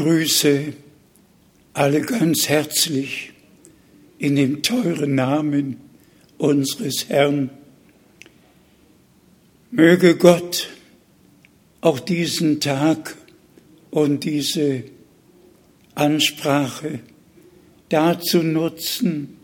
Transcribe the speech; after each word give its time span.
grüße 0.00 0.72
alle 1.74 2.00
ganz 2.00 2.48
herzlich 2.48 3.32
in 4.18 4.34
dem 4.34 4.62
teuren 4.62 5.14
Namen 5.14 5.76
unseres 6.38 7.10
Herrn. 7.10 7.50
Möge 9.70 10.16
Gott 10.16 10.70
auch 11.82 12.00
diesen 12.00 12.60
Tag 12.60 13.14
und 13.90 14.24
diese 14.24 14.84
Ansprache 15.94 17.00
dazu 17.90 18.42
nutzen, 18.42 19.36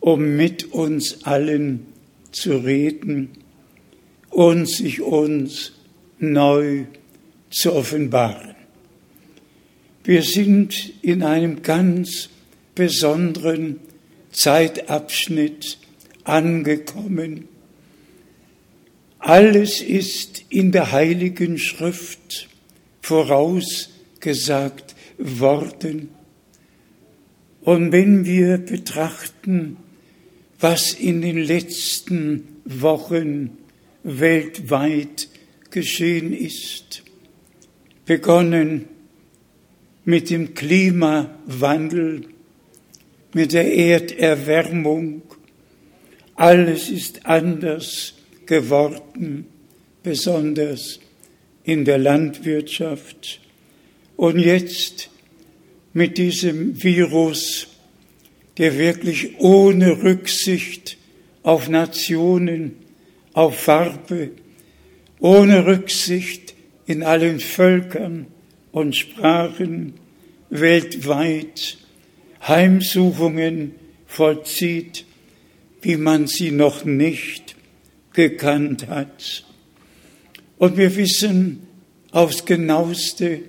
um 0.00 0.34
mit 0.34 0.72
uns 0.72 1.24
allen 1.24 1.86
zu 2.32 2.56
reden 2.56 3.32
und 4.30 4.66
sich 4.66 5.02
uns 5.02 5.72
neu 6.18 6.84
zu 7.50 7.74
offenbaren. 7.74 8.57
Wir 10.08 10.22
sind 10.22 10.94
in 11.02 11.22
einem 11.22 11.60
ganz 11.60 12.30
besonderen 12.74 13.78
Zeitabschnitt 14.32 15.76
angekommen. 16.24 17.46
Alles 19.18 19.82
ist 19.82 20.46
in 20.48 20.72
der 20.72 20.92
Heiligen 20.92 21.58
Schrift 21.58 22.48
vorausgesagt 23.02 24.96
worden. 25.18 26.08
Und 27.60 27.92
wenn 27.92 28.24
wir 28.24 28.56
betrachten, 28.56 29.76
was 30.58 30.94
in 30.94 31.20
den 31.20 31.36
letzten 31.36 32.56
Wochen 32.64 33.58
weltweit 34.04 35.28
geschehen 35.70 36.32
ist, 36.32 37.02
begonnen 38.06 38.86
mit 40.08 40.30
dem 40.30 40.54
Klimawandel, 40.54 42.22
mit 43.34 43.52
der 43.52 43.74
Erderwärmung. 43.74 45.20
Alles 46.34 46.88
ist 46.88 47.26
anders 47.26 48.14
geworden, 48.46 49.44
besonders 50.02 50.98
in 51.62 51.84
der 51.84 51.98
Landwirtschaft. 51.98 53.38
Und 54.16 54.38
jetzt 54.38 55.10
mit 55.92 56.16
diesem 56.16 56.82
Virus, 56.82 57.66
der 58.56 58.78
wirklich 58.78 59.38
ohne 59.38 60.02
Rücksicht 60.02 60.96
auf 61.42 61.68
Nationen, 61.68 62.76
auf 63.34 63.58
Farbe, 63.58 64.30
ohne 65.20 65.66
Rücksicht 65.66 66.54
in 66.86 67.02
allen 67.02 67.40
Völkern 67.40 68.28
und 68.78 68.94
Sprachen 68.94 69.94
weltweit 70.50 71.78
Heimsuchungen 72.46 73.74
vollzieht, 74.06 75.04
wie 75.82 75.96
man 75.96 76.28
sie 76.28 76.52
noch 76.52 76.84
nicht 76.84 77.56
gekannt 78.12 78.86
hat. 78.86 79.44
Und 80.58 80.76
wir 80.76 80.94
wissen 80.94 81.66
aufs 82.12 82.44
genaueste, 82.44 83.40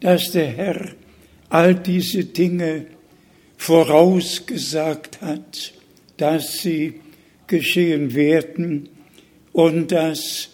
dass 0.00 0.32
der 0.32 0.48
Herr 0.48 0.88
all 1.48 1.76
diese 1.76 2.24
Dinge 2.24 2.86
vorausgesagt 3.56 5.20
hat, 5.22 5.74
dass 6.16 6.58
sie 6.58 7.00
geschehen 7.46 8.14
werden 8.14 8.88
und 9.52 9.92
dass 9.92 10.50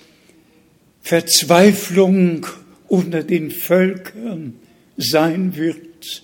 Verzweiflung 1.01 2.47
unter 2.93 3.23
den 3.23 3.51
Völkern 3.51 4.53
sein 4.99 5.57
wird 5.57 6.23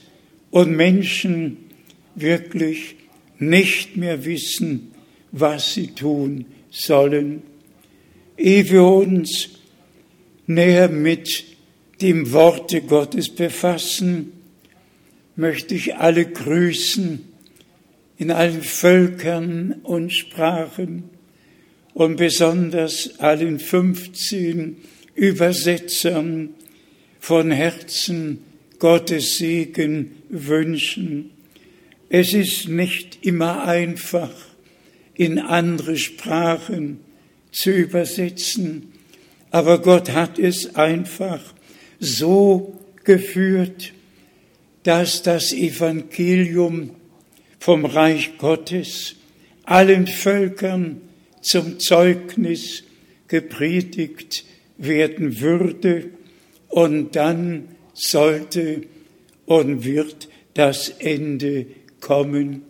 und 0.50 0.76
Menschen 0.76 1.56
wirklich 2.14 2.96
nicht 3.38 3.96
mehr 3.96 4.26
wissen, 4.26 4.92
was 5.32 5.72
sie 5.72 5.94
tun 5.94 6.44
sollen. 6.70 7.42
Ehe 8.36 8.68
wir 8.68 8.84
uns 8.84 9.48
näher 10.46 10.90
mit 10.90 11.42
dem 12.02 12.32
Worte 12.32 12.82
Gottes 12.82 13.30
befassen, 13.30 14.32
möchte 15.36 15.74
ich 15.74 15.96
alle 15.96 16.26
grüßen 16.26 17.24
in 18.18 18.30
allen 18.30 18.60
Völkern 18.60 19.76
und 19.84 20.12
Sprachen 20.12 21.04
und 21.94 22.16
besonders 22.16 23.18
allen 23.20 23.58
15 23.58 24.76
Übersetzern 25.14 26.50
von 27.20 27.50
Herzen 27.50 28.44
Gottes 28.78 29.38
Segen 29.38 30.22
wünschen. 30.28 31.30
Es 32.08 32.32
ist 32.32 32.68
nicht 32.68 33.18
immer 33.22 33.64
einfach, 33.64 34.30
in 35.14 35.38
andere 35.38 35.96
Sprachen 35.96 37.00
zu 37.50 37.70
übersetzen, 37.70 38.92
aber 39.50 39.82
Gott 39.82 40.10
hat 40.10 40.38
es 40.38 40.76
einfach 40.76 41.40
so 41.98 42.78
geführt, 43.04 43.92
dass 44.84 45.22
das 45.22 45.52
Evangelium 45.52 46.90
vom 47.58 47.84
Reich 47.84 48.38
Gottes 48.38 49.16
allen 49.64 50.06
Völkern 50.06 51.00
zum 51.42 51.80
Zeugnis 51.80 52.84
gepredigt 53.26 54.44
werden 54.76 55.40
würde 55.40 56.10
und 56.68 57.16
dann 57.16 57.68
sollte 57.94 58.82
und 59.46 59.84
wird 59.84 60.28
das 60.54 60.88
Ende 60.88 61.66
kommen. 62.00 62.62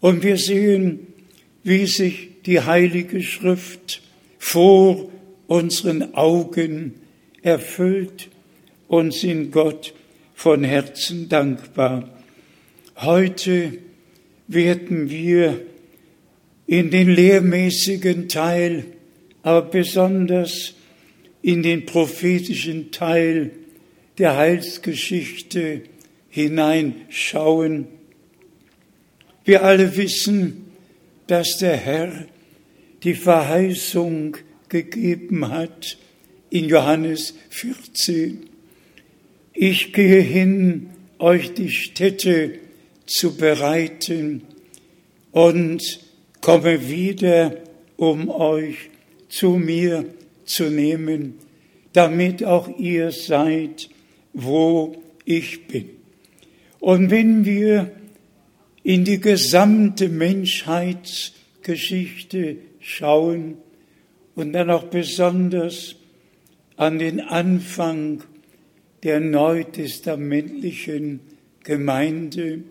Und 0.00 0.22
wir 0.22 0.36
sehen, 0.36 1.08
wie 1.62 1.86
sich 1.86 2.30
die 2.46 2.60
Heilige 2.60 3.22
Schrift 3.22 4.02
vor 4.38 5.10
unseren 5.46 6.14
Augen 6.14 6.94
erfüllt 7.42 8.28
und 8.86 9.12
sind 9.12 9.52
Gott 9.52 9.94
von 10.34 10.64
Herzen 10.64 11.28
dankbar. 11.28 12.08
Heute 12.96 13.78
werden 14.46 15.10
wir 15.10 15.60
in 16.66 16.90
den 16.90 17.10
lehrmäßigen 17.10 18.28
Teil, 18.28 18.84
aber 19.42 19.62
besonders 19.62 20.74
in 21.48 21.62
den 21.62 21.86
prophetischen 21.86 22.90
Teil 22.90 23.52
der 24.18 24.36
Heilsgeschichte 24.36 25.80
hineinschauen. 26.28 27.86
Wir 29.46 29.64
alle 29.64 29.96
wissen, 29.96 30.66
dass 31.26 31.56
der 31.56 31.78
Herr 31.78 32.26
die 33.02 33.14
Verheißung 33.14 34.36
gegeben 34.68 35.48
hat 35.48 35.96
in 36.50 36.66
Johannes 36.66 37.32
14. 37.48 38.40
Ich 39.54 39.94
gehe 39.94 40.20
hin, 40.20 40.90
euch 41.18 41.54
die 41.54 41.70
Stätte 41.70 42.58
zu 43.06 43.38
bereiten 43.38 44.42
und 45.32 46.00
komme 46.42 46.90
wieder, 46.90 47.56
um 47.96 48.28
euch 48.28 48.90
zu 49.30 49.52
mir 49.52 50.04
zu 50.48 50.70
nehmen, 50.70 51.34
damit 51.92 52.42
auch 52.44 52.68
ihr 52.78 53.10
seid, 53.12 53.90
wo 54.32 54.96
ich 55.24 55.66
bin. 55.66 55.90
Und 56.80 57.10
wenn 57.10 57.44
wir 57.44 57.90
in 58.82 59.04
die 59.04 59.20
gesamte 59.20 60.08
Menschheitsgeschichte 60.08 62.56
schauen 62.80 63.58
und 64.34 64.52
dann 64.52 64.70
auch 64.70 64.84
besonders 64.84 65.94
an 66.76 66.98
den 66.98 67.20
Anfang 67.20 68.24
der 69.02 69.20
neutestamentlichen 69.20 71.20
Gemeinde, 71.64 72.62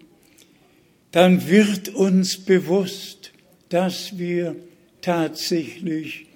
dann 1.11 1.47
wird 1.49 1.89
uns 1.89 2.37
bewusst, 2.37 3.33
dass 3.69 4.17
wir 4.17 4.55
tatsächlich 5.01 6.26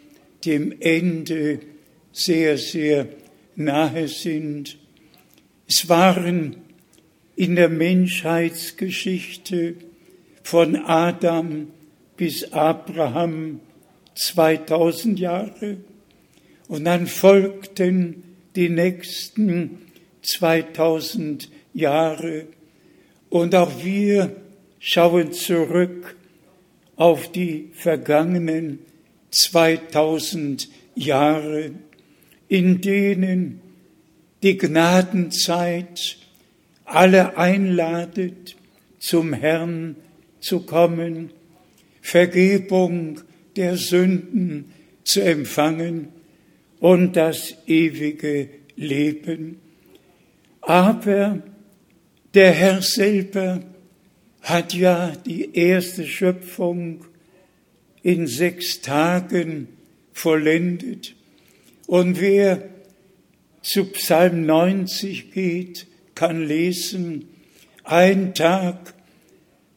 dem 0.45 0.73
Ende 0.79 1.59
sehr, 2.11 2.57
sehr 2.57 3.07
nahe 3.55 4.07
sind. 4.07 4.77
Es 5.67 5.87
waren 5.89 6.57
in 7.35 7.55
der 7.55 7.69
Menschheitsgeschichte 7.69 9.75
von 10.43 10.75
Adam 10.75 11.67
bis 12.17 12.51
Abraham 12.51 13.61
2000 14.15 15.19
Jahre 15.19 15.77
und 16.67 16.85
dann 16.85 17.07
folgten 17.07 18.23
die 18.55 18.69
nächsten 18.69 19.79
2000 20.21 21.49
Jahre 21.73 22.47
und 23.29 23.55
auch 23.55 23.83
wir 23.83 24.35
schauen 24.79 25.31
zurück 25.31 26.15
auf 26.95 27.31
die 27.31 27.69
vergangenen 27.73 28.79
2000 29.31 30.69
Jahre, 30.95 31.71
in 32.47 32.81
denen 32.81 33.61
die 34.43 34.57
Gnadenzeit 34.57 36.17
alle 36.85 37.37
einladet, 37.37 38.55
zum 38.99 39.33
Herrn 39.33 39.95
zu 40.39 40.61
kommen, 40.61 41.31
Vergebung 42.01 43.21
der 43.55 43.77
Sünden 43.77 44.73
zu 45.03 45.23
empfangen 45.23 46.09
und 46.79 47.15
das 47.15 47.55
ewige 47.67 48.49
Leben. 48.75 49.59
Aber 50.61 51.41
der 52.33 52.51
Herr 52.51 52.81
selber 52.81 53.61
hat 54.41 54.73
ja 54.73 55.13
die 55.25 55.55
erste 55.55 56.05
Schöpfung 56.05 57.05
in 58.03 58.27
sechs 58.27 58.81
Tagen 58.81 59.67
vollendet. 60.13 61.15
Und 61.87 62.19
wer 62.19 62.69
zu 63.61 63.85
Psalm 63.85 64.45
90 64.45 65.31
geht, 65.31 65.87
kann 66.15 66.45
lesen, 66.45 67.27
ein 67.83 68.33
Tag 68.33 68.93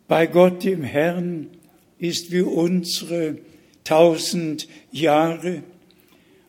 bei 0.08 0.26
Gott 0.26 0.64
dem 0.64 0.82
Herrn 0.82 1.48
ist 1.98 2.32
wie 2.32 2.42
unsere 2.42 3.38
tausend 3.82 4.68
Jahre. 4.92 5.62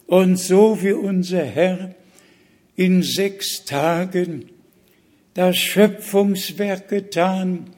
Und 0.08 0.38
so 0.38 0.82
wie 0.82 0.94
unser 0.94 1.44
Herr 1.44 1.96
in 2.76 3.04
sechs 3.04 3.66
Tagen 3.66 4.50
das 5.34 5.58
Schöpfungswerk 5.58 6.90
getan 6.90 7.72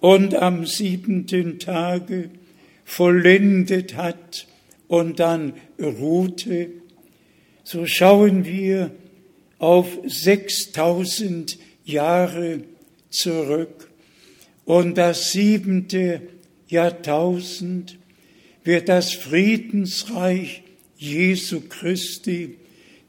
und 0.00 0.34
am 0.34 0.66
siebenten 0.66 1.58
Tage 1.58 2.30
vollendet 2.90 3.94
hat 3.94 4.48
und 4.88 5.20
dann 5.20 5.52
ruhte, 5.80 6.70
so 7.62 7.86
schauen 7.86 8.44
wir 8.44 8.90
auf 9.60 9.86
6000 10.04 11.56
Jahre 11.84 12.64
zurück. 13.08 13.88
Und 14.64 14.98
das 14.98 15.30
siebente 15.30 16.22
Jahrtausend 16.66 17.96
wird 18.64 18.88
das 18.88 19.12
Friedensreich 19.12 20.64
Jesu 20.96 21.60
Christi, 21.68 22.56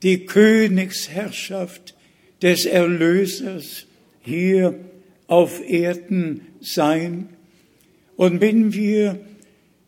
die 0.03 0.27
Königsherrschaft 0.27 1.95
des 2.43 2.65
Erlösers 2.65 3.87
hier 4.21 4.75
auf 5.25 5.59
Erden 5.67 6.41
sein. 6.61 7.29
Und 8.15 8.41
wenn 8.41 8.73
wir 8.73 9.19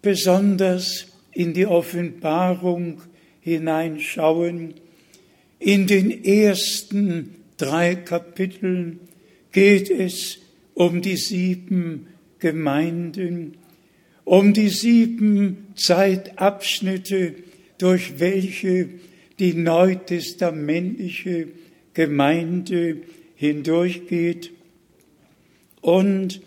besonders 0.03 1.07
in 1.31 1.53
die 1.53 1.65
Offenbarung 1.65 3.01
hineinschauen, 3.41 4.75
in 5.57 5.87
den 5.87 6.23
ersten 6.23 7.33
drei 7.57 7.95
Kapiteln 7.95 8.99
geht 9.51 9.89
es 9.89 10.37
um 10.75 11.01
die 11.01 11.17
sieben 11.17 12.07
Gemeinden, 12.39 13.55
um 14.25 14.53
die 14.53 14.69
sieben 14.69 15.67
Zeitabschnitte, 15.75 17.35
durch 17.77 18.19
welche 18.19 18.89
die 19.39 19.53
neutestamentliche 19.53 21.47
Gemeinde 21.93 22.97
hindurchgeht. 23.35 24.51
Und 25.81 26.41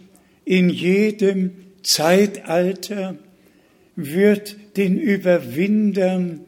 in 0.44 0.68
jedem 0.70 1.52
Zeitalter 1.82 3.18
wird 3.96 4.56
den 4.76 4.98
Überwindern 4.98 6.40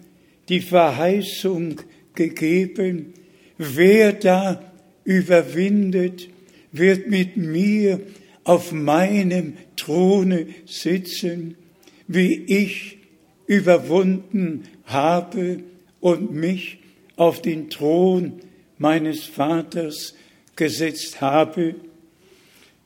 die 0.48 0.60
Verheißung 0.60 1.80
gegeben, 2.14 3.14
wer 3.56 4.12
da 4.12 4.62
überwindet, 5.04 6.28
wird 6.72 7.08
mit 7.08 7.36
mir 7.36 8.00
auf 8.44 8.72
meinem 8.72 9.54
Throne 9.76 10.46
sitzen, 10.66 11.56
wie 12.06 12.34
ich 12.34 12.98
überwunden 13.46 14.64
habe 14.84 15.60
und 16.00 16.32
mich 16.32 16.78
auf 17.16 17.42
den 17.42 17.70
Thron 17.70 18.40
meines 18.78 19.24
Vaters 19.24 20.14
gesetzt 20.56 21.20
habe. 21.20 21.74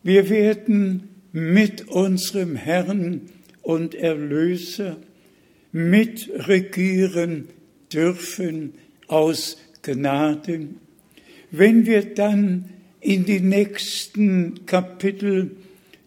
Wir 0.01 0.29
werden 0.29 1.09
mit 1.31 1.87
unserem 1.87 2.55
Herrn 2.55 3.21
und 3.63 3.95
Erlöser 3.95 4.97
mitregieren 5.71 7.49
dürfen 7.91 8.75
aus 9.07 9.57
Gnaden. 9.81 10.79
Wenn 11.49 11.85
wir 11.85 12.13
dann 12.13 12.69
in 13.01 13.25
die 13.25 13.39
nächsten 13.39 14.65
Kapitel 14.65 15.51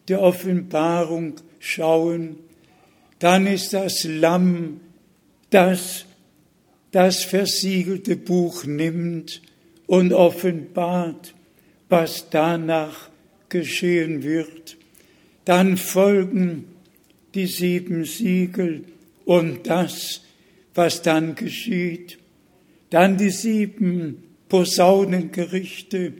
der 0.07 0.21
Offenbarung 0.21 1.35
schauen, 1.59 2.37
dann 3.19 3.45
ist 3.45 3.73
das 3.73 4.05
Lamm, 4.05 4.79
das 5.49 6.05
das 6.91 7.23
versiegelte 7.23 8.15
Buch 8.15 8.65
nimmt 8.65 9.41
und 9.85 10.13
offenbart, 10.13 11.33
was 11.89 12.29
danach 12.29 13.09
geschehen 13.49 14.23
wird. 14.23 14.77
Dann 15.45 15.77
folgen 15.77 16.65
die 17.37 17.45
sieben 17.45 18.03
Siegel 18.03 18.83
und 19.23 19.67
das, 19.67 20.23
was 20.73 21.03
dann 21.03 21.35
geschieht. 21.35 22.17
Dann 22.89 23.15
die 23.15 23.29
sieben 23.29 24.23
Posaunengerichte 24.49 26.13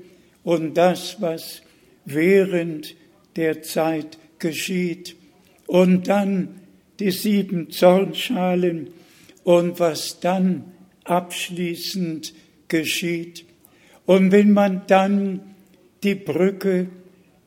und 0.44 0.78
das, 0.78 1.20
was 1.20 1.64
während 2.06 2.96
der 3.36 3.64
Zeit 3.64 4.20
geschieht. 4.38 5.16
Und 5.66 6.08
dann 6.08 6.62
die 7.00 7.10
sieben 7.10 7.72
Zornschalen 7.72 8.90
und 9.44 9.80
was 9.80 10.20
dann 10.20 10.66
abschließend 11.04 12.32
geschieht. 12.68 13.44
Und 14.06 14.32
wenn 14.32 14.52
man 14.52 14.84
dann 14.86 15.56
die 16.04 16.14
Brücke 16.14 16.90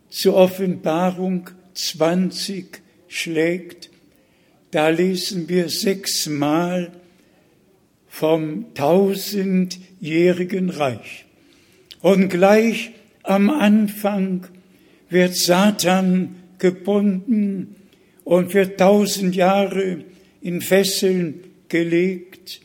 zur 0.08 0.34
Offenbarung 0.34 1.50
20 1.74 2.89
schlägt, 3.10 3.90
da 4.70 4.88
lesen 4.88 5.48
wir 5.48 5.68
sechsmal 5.68 6.92
vom 8.08 8.72
tausendjährigen 8.74 10.70
Reich. 10.70 11.26
Und 12.00 12.28
gleich 12.28 12.92
am 13.24 13.50
Anfang 13.50 14.46
wird 15.10 15.36
Satan 15.36 16.36
gebunden 16.58 17.74
und 18.24 18.52
für 18.52 18.76
tausend 18.76 19.34
Jahre 19.34 20.04
in 20.40 20.60
Fesseln 20.60 21.40
gelegt, 21.68 22.60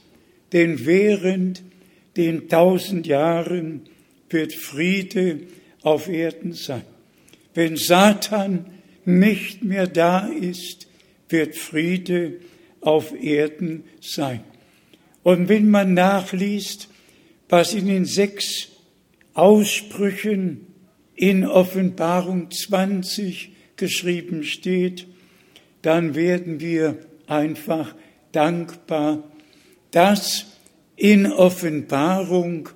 denn 0.53 0.86
während 0.86 1.63
den 2.17 2.47
tausend 2.47 3.08
Jahren 3.08 3.81
wird 4.29 4.53
Friede 4.53 5.39
auf 5.81 6.08
Erden 6.08 6.53
sein. 6.53 6.84
Wenn 7.55 7.77
Satan 7.77 8.65
nicht 9.07 9.63
mehr 9.63 9.87
da 9.87 10.27
ist, 10.27 10.87
wird 11.29 11.55
Friede 11.55 12.39
auf 12.81 13.13
Erden 13.13 13.83
sein. 14.01 14.41
Und 15.23 15.49
wenn 15.49 15.69
man 15.69 15.93
nachliest, 15.93 16.87
was 17.49 17.73
in 17.73 17.87
den 17.87 18.05
sechs 18.05 18.69
Aussprüchen 19.33 20.67
in 21.15 21.45
Offenbarung 21.45 22.51
20 22.51 23.51
geschrieben 23.75 24.43
steht, 24.43 25.07
dann 25.81 26.15
werden 26.15 26.59
wir 26.59 26.99
einfach 27.27 27.95
dankbar, 28.31 29.23
dass 29.91 30.45
in 30.95 31.31
Offenbarung 31.31 32.69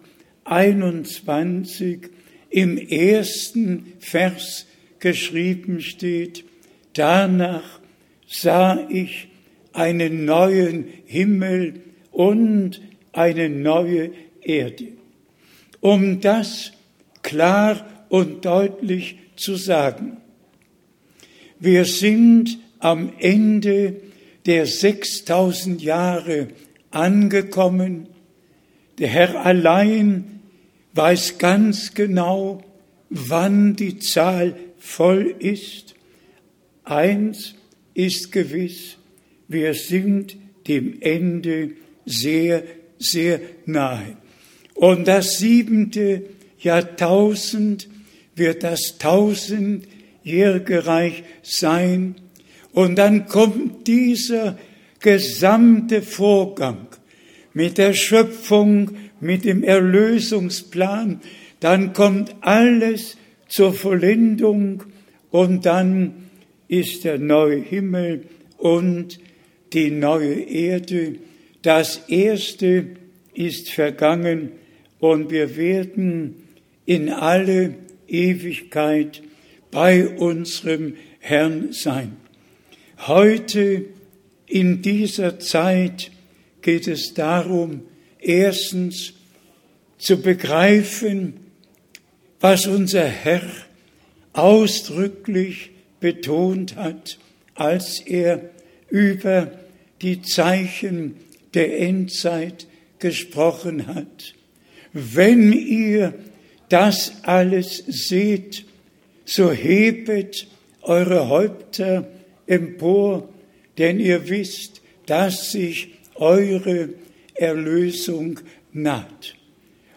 21 0.45 2.09
im 2.49 2.77
ersten 2.77 3.93
Vers 3.99 4.65
geschrieben 4.99 5.81
steht, 5.81 6.45
danach 6.93 7.79
sah 8.27 8.88
ich 8.89 9.27
einen 9.73 10.25
neuen 10.25 10.88
Himmel 11.05 11.81
und 12.12 12.81
eine 13.13 13.49
neue 13.49 14.12
Erde. 14.41 14.89
Um 15.81 16.21
das 16.21 16.71
klar 17.21 17.85
und 18.09 18.45
deutlich 18.45 19.17
zu 19.35 19.55
sagen. 19.55 20.17
Wir 21.59 21.85
sind 21.85 22.57
am 22.79 23.12
Ende 23.19 24.01
der 24.45 24.65
6000 24.65 25.81
Jahre 25.81 26.47
angekommen. 26.91 28.07
Der 28.97 29.09
Herr 29.09 29.45
allein 29.45 30.41
weiß 30.93 31.38
ganz 31.38 31.93
genau, 31.93 32.63
wann 33.09 33.75
die 33.75 33.99
Zahl 33.99 34.55
voll 34.79 35.35
ist. 35.39 35.95
Eins 36.83 37.55
ist 37.93 38.31
gewiss, 38.31 38.97
wir 39.47 39.73
sind 39.73 40.37
dem 40.67 41.01
Ende 41.01 41.71
sehr, 42.05 42.63
sehr 42.97 43.39
nahe. 43.65 44.17
Und 44.73 45.07
das 45.07 45.37
siebente 45.37 46.23
Jahrtausend 46.59 47.87
wird 48.35 48.63
das 48.63 48.97
tausendjährige 48.97 50.85
Reich 50.85 51.23
sein. 51.43 52.15
Und 52.71 52.95
dann 52.97 53.27
kommt 53.27 53.87
dieser 53.87 54.57
gesamte 54.99 56.01
Vorgang 56.01 56.87
mit 57.53 57.77
der 57.77 57.93
Schöpfung, 57.93 58.91
mit 59.19 59.45
dem 59.45 59.63
Erlösungsplan, 59.63 61.21
dann 61.59 61.93
kommt 61.93 62.35
alles 62.41 63.17
zur 63.49 63.73
Vollendung 63.73 64.83
und 65.31 65.65
dann 65.65 66.29
ist 66.67 67.03
der 67.03 67.17
neue 67.17 67.59
Himmel 67.59 68.23
und 68.57 69.19
die 69.73 69.91
neue 69.91 70.39
Erde. 70.39 71.15
Das 71.62 72.07
Erste 72.07 72.85
ist 73.33 73.69
vergangen 73.69 74.51
und 74.99 75.31
wir 75.31 75.57
werden 75.57 76.35
in 76.85 77.09
alle 77.09 77.75
Ewigkeit 78.07 79.21
bei 79.71 80.07
unserem 80.07 80.95
Herrn 81.19 81.73
sein. 81.73 82.17
Heute 83.07 83.85
in 84.45 84.81
dieser 84.81 85.39
Zeit 85.39 86.12
geht 86.62 86.88
es 86.88 87.13
darum, 87.13 87.81
erstens 88.19 89.13
zu 89.97 90.21
begreifen, 90.21 91.48
was 92.39 92.67
unser 92.67 93.06
Herr 93.06 93.43
ausdrücklich 94.34 95.71
betont 95.99 96.75
hat, 96.75 97.17
als 97.56 97.99
er 98.06 98.49
über 98.89 99.52
die 100.02 100.21
Zeichen 100.21 101.15
der 101.54 101.80
Endzeit 101.80 102.67
gesprochen 102.99 103.88
hat. 103.88 104.34
Wenn 104.93 105.52
ihr 105.54 106.13
das 106.69 107.13
alles 107.23 107.84
seht, 107.88 108.65
so 109.25 109.52
hebet 109.52 110.47
eure 110.82 111.30
Häupter 111.30 112.08
empor, 112.47 113.30
denn 113.78 113.99
ihr 113.99 114.30
wisst, 114.30 114.82
dass 115.06 115.52
sich 115.52 115.89
eure 116.15 116.89
Erlösung 117.36 118.39
naht. 118.73 119.36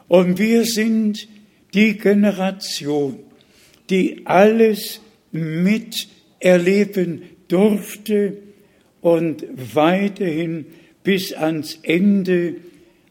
Und 0.08 0.38
wir 0.38 0.64
sind 0.64 1.28
die 1.74 1.96
Generation, 1.98 3.18
die 3.90 4.26
alles 4.26 5.00
miterleben 5.32 7.22
durfte 7.48 8.38
und 9.00 9.44
weiterhin 9.74 10.66
bis 11.02 11.32
ans 11.32 11.78
Ende 11.82 12.56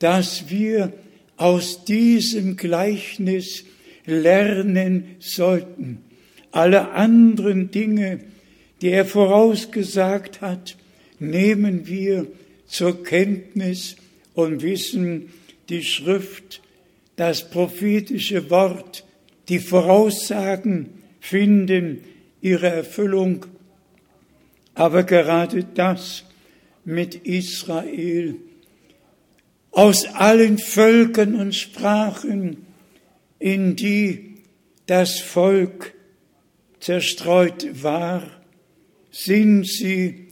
dass 0.00 0.50
wir 0.50 0.92
aus 1.36 1.84
diesem 1.84 2.56
Gleichnis 2.56 3.64
lernen 4.06 5.14
sollten. 5.20 6.02
Alle 6.50 6.90
anderen 6.90 7.70
Dinge, 7.70 8.22
die 8.82 8.88
er 8.88 9.04
vorausgesagt 9.04 10.40
hat, 10.40 10.76
nehmen 11.20 11.86
wir 11.86 12.26
zur 12.66 13.04
Kenntnis 13.04 13.94
und 14.34 14.62
wissen, 14.62 15.32
die 15.68 15.84
Schrift, 15.84 16.60
das 17.14 17.48
prophetische 17.50 18.50
Wort, 18.50 19.04
die 19.48 19.60
Voraussagen 19.60 20.88
finden 21.20 22.00
ihre 22.40 22.66
Erfüllung. 22.66 23.46
Aber 24.74 25.04
gerade 25.04 25.62
das 25.62 26.25
mit 26.86 27.26
Israel 27.26 28.36
aus 29.72 30.06
allen 30.06 30.56
Völkern 30.56 31.34
und 31.34 31.54
Sprachen, 31.54 32.64
in 33.38 33.76
die 33.76 34.36
das 34.86 35.18
Volk 35.18 35.94
zerstreut 36.80 37.82
war, 37.82 38.22
sind 39.10 39.66
sie 39.66 40.28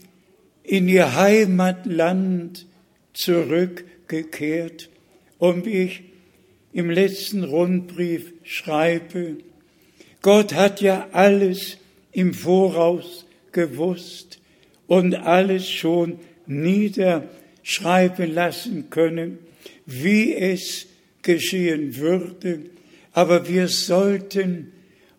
in 0.63 0.87
ihr 0.87 1.15
Heimatland 1.15 2.65
zurückgekehrt. 3.13 4.89
Und 5.37 5.65
wie 5.65 5.83
ich 5.83 6.03
im 6.71 6.89
letzten 6.89 7.43
Rundbrief 7.43 8.33
schreibe, 8.43 9.37
Gott 10.21 10.53
hat 10.53 10.81
ja 10.81 11.09
alles 11.11 11.77
im 12.13 12.33
Voraus 12.33 13.25
gewusst 13.51 14.39
und 14.87 15.15
alles 15.15 15.69
schon 15.69 16.19
nieder 16.47 17.29
schreiben 17.63 18.33
lassen 18.33 18.89
können, 18.89 19.39
wie 19.85 20.33
es 20.33 20.87
geschehen 21.21 21.97
würde, 21.97 22.61
aber 23.13 23.47
wir 23.47 23.67
sollten 23.67 24.71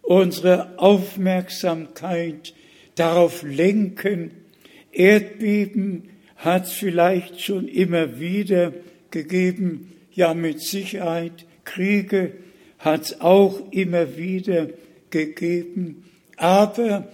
unsere 0.03 0.79
Aufmerksamkeit 0.79 2.55
darauf 2.95 3.43
lenken. 3.43 4.31
Erdbeben 4.93 6.11
hat 6.37 6.67
es 6.67 6.73
vielleicht 6.73 7.41
schon 7.41 7.67
immer 7.69 8.21
wieder 8.21 8.73
gegeben, 9.11 9.93
ja 10.12 10.35
mit 10.35 10.61
Sicherheit. 10.61 11.47
Kriege 11.65 12.33
hat 12.79 13.03
es 13.03 13.21
auch 13.21 13.73
immer 13.73 14.17
wieder 14.17 14.69
gegeben. 15.11 16.05
Aber 16.37 17.09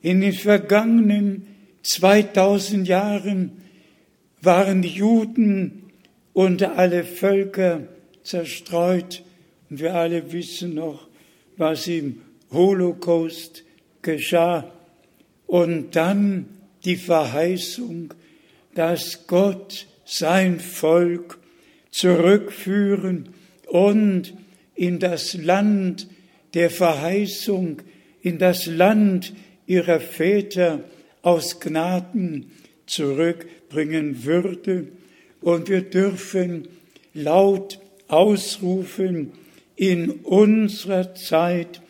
in 0.00 0.20
den 0.20 0.32
vergangenen 0.32 1.46
2000 1.82 2.86
Jahren 2.86 3.62
waren 4.40 4.82
die 4.82 4.88
Juden 4.88 5.90
unter 6.32 6.76
alle 6.76 7.04
Völker 7.04 7.88
zerstreut. 8.22 9.22
Und 9.70 9.80
wir 9.80 9.94
alle 9.94 10.32
wissen 10.32 10.74
noch, 10.74 11.08
was 11.56 11.86
im 11.86 12.20
Holocaust 12.50 13.64
geschah. 14.02 14.70
Und 15.46 15.96
dann 15.96 16.46
die 16.84 16.96
Verheißung, 16.96 18.14
dass 18.74 19.26
Gott 19.26 19.86
sein 20.04 20.60
Volk 20.60 21.38
zurückführen 21.90 23.28
und 23.68 24.34
in 24.74 24.98
das 24.98 25.34
Land 25.34 26.08
der 26.54 26.70
Verheißung, 26.70 27.82
in 28.20 28.38
das 28.38 28.66
Land 28.66 29.34
ihrer 29.66 30.00
Väter 30.00 30.80
aus 31.22 31.60
Gnaden 31.60 32.50
zurückbringen 32.86 34.24
würde. 34.24 34.88
Und 35.40 35.68
wir 35.68 35.82
dürfen 35.82 36.68
laut 37.14 37.78
ausrufen, 38.08 39.32
in 39.76 40.10
unserer 40.10 41.14
Zeit 41.14 41.80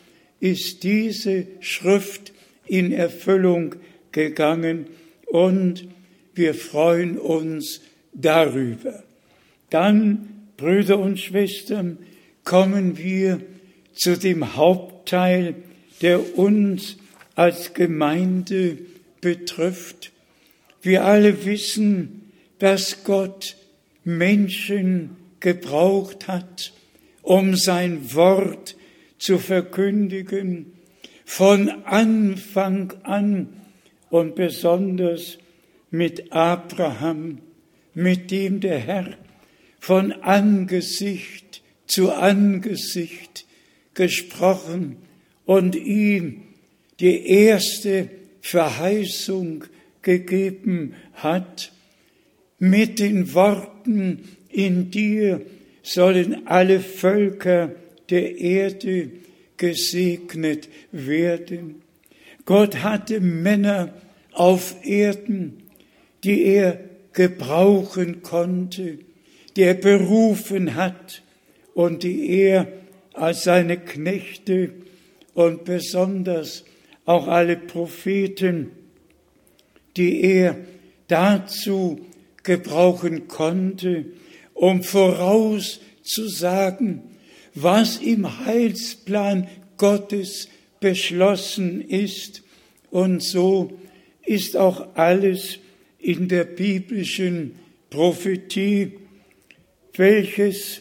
ist 0.40 0.82
diese 0.82 1.46
Schrift 1.60 2.32
in 2.66 2.92
Erfüllung 2.92 3.74
gegangen 4.12 4.86
und 5.26 5.88
wir 6.34 6.54
freuen 6.54 7.18
uns 7.18 7.80
darüber. 8.14 9.02
Dann, 9.70 10.28
Brüder 10.56 10.98
und 10.98 11.18
Schwestern, 11.18 11.98
kommen 12.44 12.98
wir 12.98 13.40
zu 13.92 14.16
dem 14.16 14.56
Hauptteil, 14.56 15.54
der 16.00 16.38
uns 16.38 16.96
als 17.34 17.74
Gemeinde 17.74 18.78
betrifft. 19.22 20.12
Wir 20.82 21.06
alle 21.06 21.46
wissen, 21.46 22.32
dass 22.58 23.04
Gott 23.04 23.56
Menschen 24.04 25.16
gebraucht 25.40 26.28
hat, 26.28 26.74
um 27.22 27.56
sein 27.56 28.12
Wort 28.12 28.76
zu 29.16 29.38
verkündigen, 29.38 30.74
von 31.24 31.70
Anfang 31.86 32.92
an 33.04 33.48
und 34.10 34.34
besonders 34.34 35.38
mit 35.90 36.30
Abraham, 36.32 37.38
mit 37.94 38.30
dem 38.30 38.60
der 38.60 38.78
Herr 38.78 39.16
von 39.82 40.12
Angesicht 40.12 41.62
zu 41.86 42.12
Angesicht 42.12 43.46
gesprochen 43.94 44.96
und 45.44 45.74
ihm 45.74 46.42
die 47.00 47.26
erste 47.26 48.08
Verheißung 48.42 49.64
gegeben 50.02 50.94
hat, 51.14 51.72
mit 52.58 52.98
den 52.98 53.32
Worten, 53.34 54.28
in 54.50 54.90
dir 54.90 55.40
sollen 55.82 56.46
alle 56.46 56.80
Völker 56.80 57.74
der 58.10 58.36
Erde 58.38 59.10
gesegnet 59.56 60.68
werden. 60.90 61.82
Gott 62.44 62.82
hatte 62.82 63.20
Männer 63.20 63.94
auf 64.32 64.76
Erden, 64.84 65.62
die 66.24 66.42
er 66.42 66.80
gebrauchen 67.12 68.22
konnte, 68.22 68.98
die 69.56 69.62
er 69.62 69.74
berufen 69.74 70.74
hat 70.74 71.22
und 71.74 72.02
die 72.02 72.28
er 72.28 72.68
als 73.12 73.44
seine 73.44 73.78
Knechte 73.78 74.72
und 75.34 75.64
besonders 75.64 76.64
auch 77.04 77.28
alle 77.28 77.56
Propheten, 77.56 78.70
die 79.96 80.22
er 80.22 80.56
dazu 81.08 82.00
gebrauchen 82.42 83.28
konnte, 83.28 84.06
um 84.54 84.82
vorauszusagen, 84.82 87.02
was 87.54 87.98
im 87.98 88.46
Heilsplan 88.46 89.46
Gottes 89.76 90.48
beschlossen 90.80 91.80
ist. 91.80 92.42
Und 92.90 93.22
so 93.22 93.78
ist 94.24 94.56
auch 94.56 94.96
alles 94.96 95.58
in 95.98 96.28
der 96.28 96.44
biblischen 96.44 97.56
Prophetie, 97.90 98.92
welches 99.94 100.80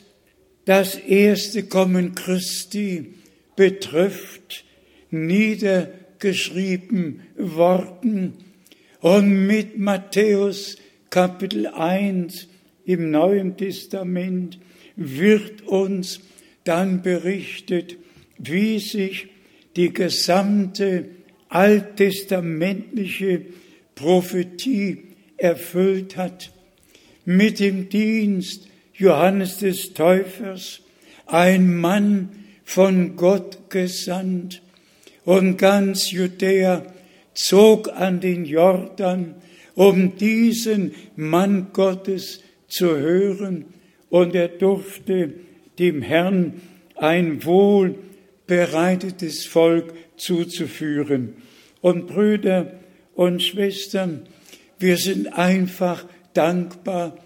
das 0.66 0.96
erste 0.96 1.64
Kommen 1.64 2.16
Christi 2.16 3.14
betrifft, 3.56 4.64
niedergeschrieben 6.22 7.22
worden. 7.38 8.34
Und 9.00 9.48
mit 9.48 9.80
Matthäus 9.80 10.78
Kapitel 11.10 11.68
1 11.68 12.48
im 12.86 13.12
Neuen 13.12 13.58
Testament 13.58 14.60
wird 14.96 15.64
uns 15.64 16.22
dann 16.64 17.02
berichtet, 17.02 17.98
wie 18.38 18.80
sich 18.80 19.28
die 19.76 19.92
gesamte 19.92 21.06
alttestamentliche 21.50 23.42
Prophetie 23.96 25.04
erfüllt 25.38 26.18
hat 26.18 26.52
mit 27.26 27.60
dem 27.60 27.90
Dienst 27.90 28.68
Johannes 28.94 29.58
des 29.58 29.94
Täufers, 29.94 30.82
ein 31.26 31.76
Mann 31.78 32.30
von 32.64 33.16
Gott 33.16 33.70
gesandt, 33.70 34.62
und 35.26 35.58
ganz 35.58 36.12
Judäa 36.12 36.84
zog 37.34 37.90
an 37.90 38.20
den 38.20 38.46
Jordan, 38.46 39.36
um 39.76 40.18
diesen 40.18 40.94
Mann 41.16 41.68
Gottes 41.74 42.42
zu 42.68 42.98
hören, 42.98 43.66
und 44.10 44.36
er 44.36 44.50
durfte 44.50 45.34
dem 45.80 46.02
Herrn 46.02 46.62
ein 46.96 47.46
wohlbereitetes 47.46 49.46
Volk 49.46 49.94
zuzuführen. 50.18 51.36
Und 51.80 52.08
Brüder 52.08 52.74
und 53.16 53.42
Schwestern, 53.42 54.24
wir 54.80 54.98
sind 54.98 55.34
einfach 55.34 56.06
dankbar, 56.34 57.18